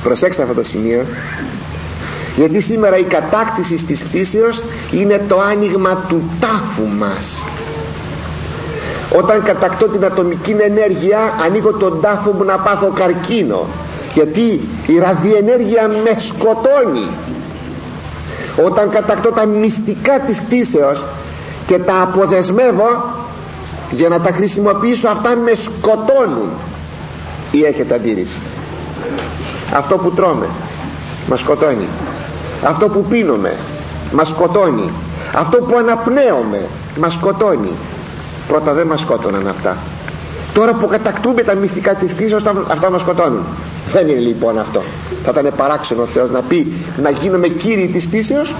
[0.02, 1.04] Προσέξτε αυτό το σημείο
[2.40, 7.44] γιατί σήμερα η κατάκτηση της κτίσεως είναι το άνοιγμα του τάφου μας.
[9.18, 13.66] Όταν κατακτώ την ατομική ενέργεια ανοίγω τον τάφο μου να πάθω καρκίνο.
[14.14, 17.08] Γιατί η ραδιενέργεια με σκοτώνει.
[18.64, 21.04] Όταν κατακτώ τα μυστικά της κτίσεως
[21.66, 23.14] και τα αποδεσμεύω
[23.90, 26.50] για να τα χρησιμοποιήσω αυτά με σκοτώνουν.
[27.50, 28.38] Ή έχετε αντίρρηση;
[29.74, 30.46] Αυτό που τρώμε
[31.28, 31.86] μας σκοτώνει
[32.64, 33.56] αυτό που πίνουμε
[34.12, 34.90] μας σκοτώνει.
[35.34, 36.68] Αυτό που αναπνέουμε
[37.00, 37.70] μας σκοτώνει.
[38.48, 39.76] Πρώτα δεν μας σκότωναν αυτά.
[40.54, 43.44] Τώρα που κατακτούμε τα μυστικά της κτήσεως αυτά μας σκοτώνουν.
[43.92, 44.82] Δεν είναι λοιπόν αυτό.
[45.24, 48.54] Θα ήταν παράξενο ο Θεός να πει να γίνουμε κύριοι της κτήσεως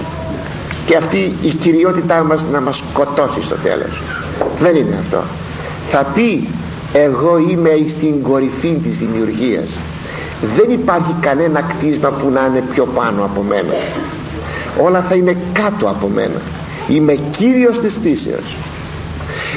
[0.85, 4.01] και αυτή η κυριότητά μας να μας σκοτώσει στο τέλος.
[4.59, 5.23] Δεν είναι αυτό.
[5.89, 6.47] Θα πει
[6.93, 9.79] εγώ είμαι στην κορυφή της δημιουργίας
[10.55, 13.73] δεν υπάρχει κανένα κτίσμα που να είναι πιο πάνω από μένα.
[14.81, 16.41] Όλα θα είναι κάτω από μένα.
[16.87, 18.55] Είμαι κύριος της κτήσεως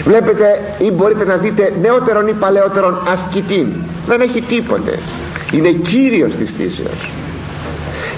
[0.04, 3.66] βλέπετε ή μπορείτε να δείτε νεότερον ή παλαιότερον ασκητήν.
[4.06, 4.98] Δεν έχει τίποτε.
[5.52, 7.08] Είναι κύριος της κτήσεως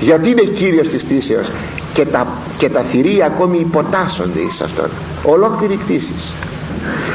[0.01, 1.51] γιατί είναι κύριος της κτήσεως
[1.93, 4.89] και τα, και τα θηρία ακόμη υποτάσσονται εις αυτόν.
[5.23, 6.33] Ολόκληρη κτήσης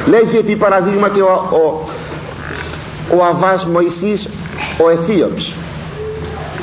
[0.07, 1.89] λέγει επί παραδείγματι ο, ο,
[3.17, 4.27] ο Αβάς Μωυσής
[4.85, 5.53] ο Αιθίωψ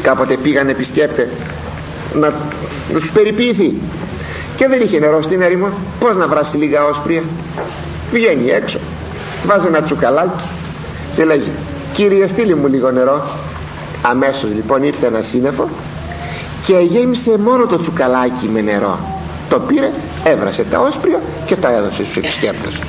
[0.03, 1.31] κάποτε πήγαν επισκέπτε
[2.15, 2.29] να,
[2.93, 3.75] να τους περιποιηθεί.
[4.57, 5.73] Και δεν είχε νερό στην έρημο.
[6.01, 7.23] Πως να βράσει λίγα όσπρια.
[8.13, 8.79] Βγαίνει έξω
[9.47, 10.49] βάζει ένα τσουκαλάκι
[11.17, 11.53] και λέγει
[11.93, 13.27] κύριε στείλει μου λίγο νερό
[14.03, 15.69] αμέσως λοιπόν ήρθε ένα σύννεφο
[16.67, 18.99] και γέμισε μόνο το τσουκαλάκι με νερό.
[19.49, 19.91] Το πήρε
[20.25, 22.81] έβρασε τα όσπρια και τα έδωσε στους επισκέπτες.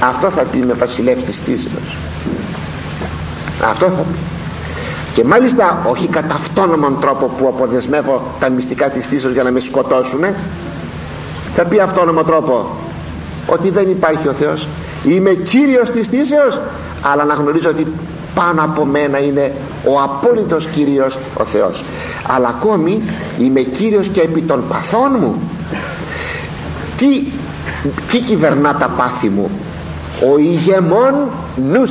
[0.00, 1.68] Αυτό θα πει με βασιλεύτης της
[3.68, 4.18] αυτό θα πει.
[5.14, 9.60] Και μάλιστα όχι κατά αυτόνομον τρόπο που αποδεσμεύω τα μυστικά της τήσεως για να με
[9.60, 10.34] σκοτώσουνε
[11.54, 12.66] θα πει αυτόνομο τρόπο
[13.46, 14.68] ότι δεν υπάρχει ο Θεός.
[15.04, 16.60] Είμαι Κύριος της τήσεως
[17.02, 17.86] αλλά να γνωρίζω ότι
[18.34, 19.52] πάνω από μένα είναι
[19.84, 21.84] ο απόλυτος Κύριος ο Θεός.
[22.26, 23.02] Αλλά ακόμη
[23.38, 25.34] είμαι Κύριος και επί των παθών μου.
[26.96, 27.24] Τι,
[28.10, 29.50] τι κυβερνά τα πάθη μου.
[30.32, 31.14] Ο ηγεμόν
[31.70, 31.90] νους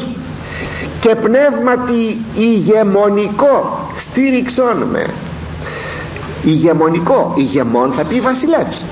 [1.04, 5.06] και πνεύματι ηγεμονικό στήριξόν με.
[6.44, 8.84] Ηγεμονικό ηγεμόν θα πει βασιλεύς.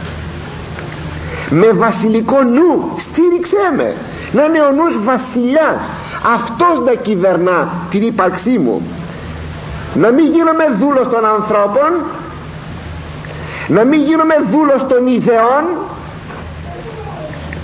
[1.50, 3.96] Με βασιλικό νου στήριξέ με.
[4.32, 5.92] Να είναι ο νους βασιλιάς.
[6.34, 8.82] Αυτός να κυβερνά την ύπαρξή μου.
[9.94, 11.90] Να μην γίνομαι δούλος των ανθρώπων.
[13.68, 15.64] Να μην γίνομαι δούλος των ιδεών.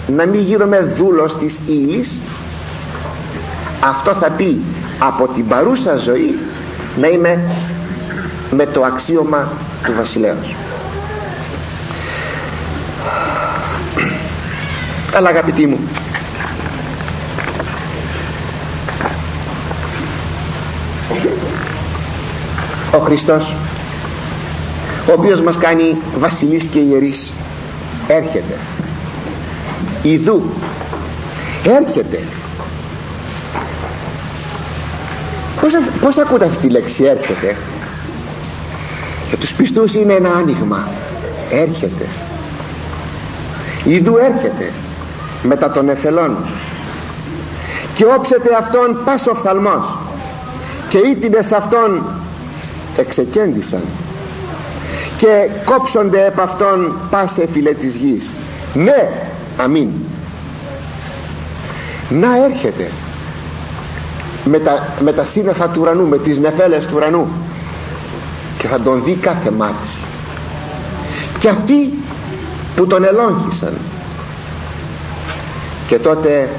[0.08, 2.20] Να μην γίνομαι δούλος της ύλης
[3.80, 4.62] αυτό θα πει
[5.00, 6.40] από την παρούσα ζωή
[7.00, 7.56] να είμαι
[8.52, 9.52] με το αξίωμα
[9.86, 10.56] του βασιλέως.
[15.14, 15.80] Αλλά αγαπητοί μου.
[22.92, 23.56] Ο Χριστός
[25.08, 27.32] ο οποίος μας κάνει βασιλείς και ιερείς
[28.08, 28.58] έρχεται.
[30.02, 30.42] Ιδού
[31.64, 32.24] έρχεται
[35.68, 37.56] Πώς, πώς ακούτε αυτή τη λέξη έρχεται;
[39.28, 40.88] Για τους πιστούς είναι ένα άνοιγμα.
[41.52, 42.06] Έρχεται.
[43.84, 44.72] Ιδού έρχεται.
[45.44, 46.38] Μετά των εθελών.
[47.96, 49.98] Και όψεται αυτόν πάσο φθαλμός.
[50.90, 52.04] Και ήτινες αυτόν
[52.98, 53.84] Εξεκέντησαν.
[55.18, 58.32] Και κόψονται επ' αυτόν Πάσε φιλέ της γης.
[58.74, 59.10] Ναι
[59.58, 59.90] αμήν.
[62.10, 62.92] Να έρχεται
[64.48, 67.28] με τα, με τα σύννεφα του ουρανού με τις νεφέλες του ουρανού.
[68.58, 69.88] Και θα τον δει κάθε μάτι.
[71.40, 71.94] Και αυτοί
[72.76, 73.78] που τον ελόγχησαν
[75.88, 76.50] και τότε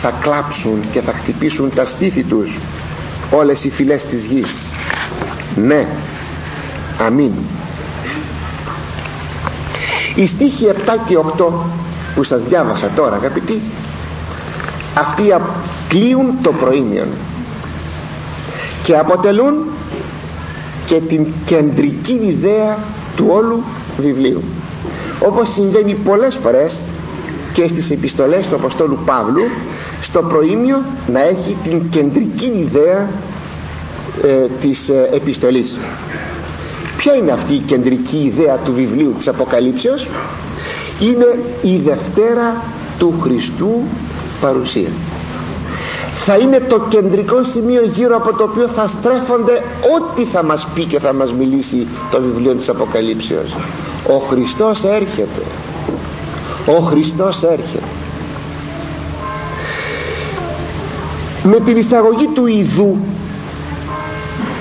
[0.00, 2.58] θα κλάψουν και θα χτυπήσουν τα στήθη τους
[3.30, 4.64] όλες οι φυλές της γης.
[5.56, 5.86] Ναι
[7.00, 7.32] αμήν.
[10.14, 11.46] Οι στίχοι 7 και 8
[12.14, 13.62] που σας διάβασα τώρα αγαπητοί
[15.00, 15.22] αυτοί
[15.88, 17.06] κλείουν το προήμιον
[18.82, 19.54] και αποτελούν
[20.86, 22.78] και την κεντρική ιδέα
[23.16, 23.62] του όλου
[23.98, 24.42] βιβλίου.
[25.26, 26.80] Όπως συμβαίνει πολλές φορές
[27.52, 29.44] και στις επιστολές του Αποστόλου Παύλου
[30.00, 30.82] στο προήμιο
[31.12, 33.10] να έχει την κεντρική ιδέα
[34.22, 35.78] ε, της ε, επιστολής.
[36.96, 40.08] Ποια είναι αυτή η κεντρική ιδέα του βιβλίου της Αποκαλύψεως;
[41.00, 42.62] Είναι η Δευτέρα
[42.98, 43.82] του Χριστού
[44.40, 44.90] παρουσία.
[46.14, 49.62] Θα είναι το κεντρικό σημείο γύρω από το οποίο θα στρέφονται
[49.96, 53.54] ό,τι θα μας πει και θα μας μιλήσει το βιβλίο της Αποκαλύψεως.
[54.08, 55.42] Ο Χριστός έρχεται.
[56.66, 57.86] Ο Χριστός έρχεται.
[61.42, 62.96] Με την εισαγωγή του Ιδού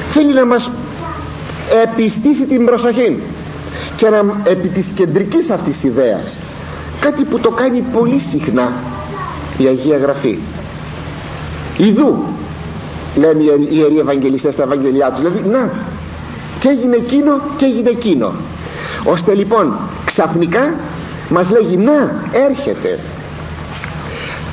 [0.10, 0.70] θέλει να μας
[1.84, 3.20] επιστήσει την προσοχή
[3.98, 6.38] και να επί της κεντρικής αυτής ιδέας
[7.00, 8.72] κάτι που το κάνει πολύ συχνά
[9.58, 10.38] η Αγία Γραφή.
[11.78, 12.24] Ιδού
[13.16, 15.18] λένε οι ιεροί Ευαγγελιστές στα Ευαγγελιά τους.
[15.18, 15.72] Δηλαδή να
[16.60, 18.32] και έγινε εκείνο και έγινε εκείνο.
[19.06, 19.74] Ώστε λοιπόν
[20.06, 20.74] ξαφνικά
[21.30, 23.00] μας λέγει να έρχεται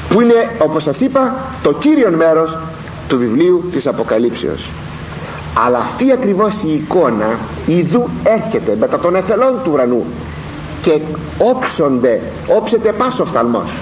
[0.08, 2.56] που είναι όπως σας είπα το κύριο μέρος
[3.08, 4.70] του βιβλίου της Αποκαλύψεως.
[5.66, 10.04] Αλλά αυτή ακριβώς η εικόνα ιδού έρχεται μετά των εθελών του ουρανού
[10.82, 11.00] και
[11.38, 12.20] όψονται
[12.56, 13.72] όψεται πάσο οφθαλμός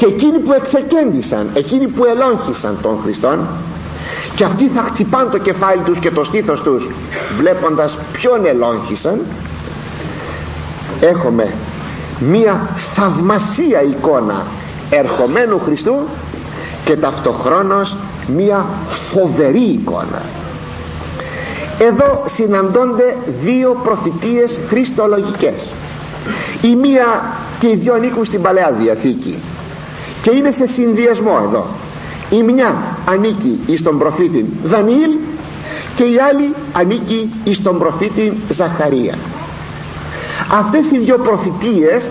[0.00, 3.46] και εκείνοι που εξεκέντησαν εκείνοι που ελόγχησαν τον Χριστόν
[4.34, 6.88] και αυτοί θα χτυπάν το κεφάλι τους και το στήθος τους
[7.36, 9.20] βλέποντας ποιον ελόγχησαν
[11.00, 11.54] έχουμε
[12.20, 14.46] μία θαυμασία εικόνα
[14.90, 15.94] ερχομένου Χριστού
[16.84, 17.96] και ταυτοχρόνως
[18.36, 18.66] μία
[19.12, 20.22] φοβερή εικόνα.
[21.78, 25.70] Εδώ συναντώνται δύο προφητείες χριστολογικές.
[26.62, 27.22] Η μία
[27.58, 29.38] και οι δυο ανήκουν στην Παλαιά Διαθήκη
[30.22, 31.66] και είναι σε συνδυασμό εδώ.
[32.30, 35.10] Η μια ανήκει εις τον προφήτη Δανιήλ
[35.96, 39.14] και η άλλη ανήκει εις τον προφήτη Ζαχαρία.
[40.52, 42.08] Αυτές οι δύο προφητείες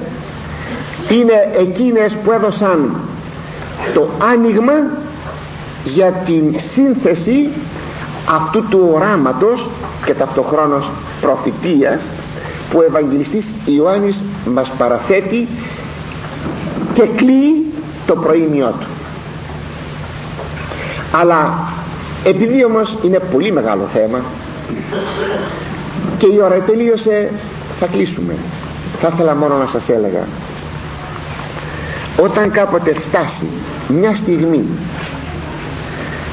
[1.09, 2.95] είναι εκείνες που έδωσαν
[3.93, 4.73] το άνοιγμα
[5.83, 7.49] για την σύνθεση
[8.29, 9.67] αυτού του οράματος
[10.05, 10.89] και ταυτοχρόνως
[11.21, 12.07] προφητείας
[12.69, 15.47] που ο Ευαγγελιστής Ιωάννης μας παραθέτει
[16.93, 17.68] και κλείει
[18.09, 18.87] το προήμιό του.
[21.11, 21.67] Αλλά
[22.23, 24.19] επειδή όμως είναι πολύ μεγάλο θέμα
[26.17, 27.31] και η ώρα τελείωσε
[27.79, 28.35] θα κλείσουμε.
[29.01, 30.23] Θα ήθελα μόνο να σας έλεγα
[32.21, 33.49] όταν κάποτε φτάσει
[33.87, 34.67] μια στιγμή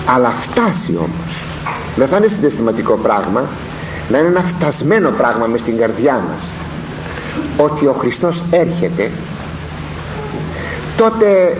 [0.06, 1.36] αλλά φτάσει όμως
[1.96, 3.42] δεν θα είναι συναισθηματικό πράγμα
[4.08, 6.42] να είναι ένα φτασμένο πράγμα μες στην καρδιά μας
[7.56, 9.10] ότι ο Χριστός έρχεται
[10.96, 11.56] τότε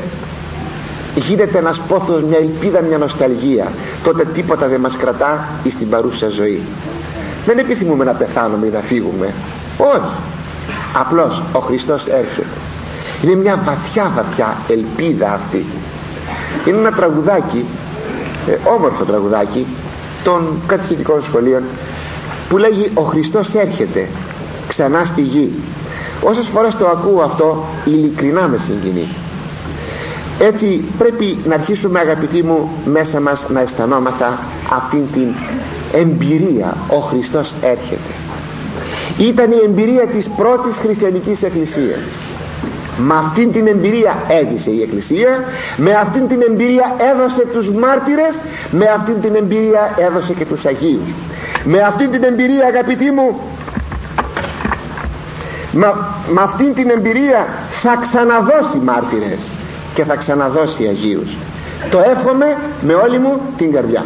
[1.14, 3.72] γίνεται ένας πόθος μια ελπίδα μια νοσταλγία.
[4.02, 6.62] Τότε τίποτα δεν μας κρατά στην παρούσα ζωή.
[7.46, 9.32] Δεν επιθυμούμε να πεθάνουμε ή να φύγουμε.
[9.78, 10.18] Όχι.
[10.98, 12.46] Απλώς ο Χριστός έρχεται.
[13.22, 15.66] Είναι μια βαθιά βαθιά ελπίδα αυτή.
[16.66, 17.66] Είναι ένα τραγουδάκι
[18.48, 19.66] ε, όμορφο τραγουδάκι
[20.24, 21.62] των κατηχητικών σχολείων
[22.48, 24.08] που λέγει ο Χριστός έρχεται
[24.68, 25.52] ξανά στη γη
[26.22, 29.08] όσες φορές το ακούω αυτό ειλικρινά με συγκινεί
[30.38, 34.38] έτσι πρέπει να αρχίσουμε αγαπητοί μου μέσα μας να αισθανόμαθα
[34.72, 35.34] αυτήν την
[35.92, 36.76] εμπειρία.
[36.90, 38.12] Ο Χριστός έρχεται.
[39.18, 42.00] Ήταν η εμπειρία της πρώτης χριστιανικής εκκλησίας.
[42.98, 45.44] Με αυτήν την εμπειρία έζησε η Εκκλησία
[45.76, 48.34] με αυτήν την εμπειρία έδωσε τους μάρτυρες
[48.70, 51.10] με αυτήν την εμπειρία έδωσε και τους Αγίους.
[51.64, 53.40] Με αυτήν την εμπειρία αγαπητοί μου
[55.72, 55.86] με,
[56.32, 59.38] με αυτήν την εμπειρία θα ξαναδώσει μάρτυρες
[59.96, 61.36] και θα ξαναδώσει Αγίους.
[61.90, 64.04] Το εύχομαι με όλη μου την καρδιά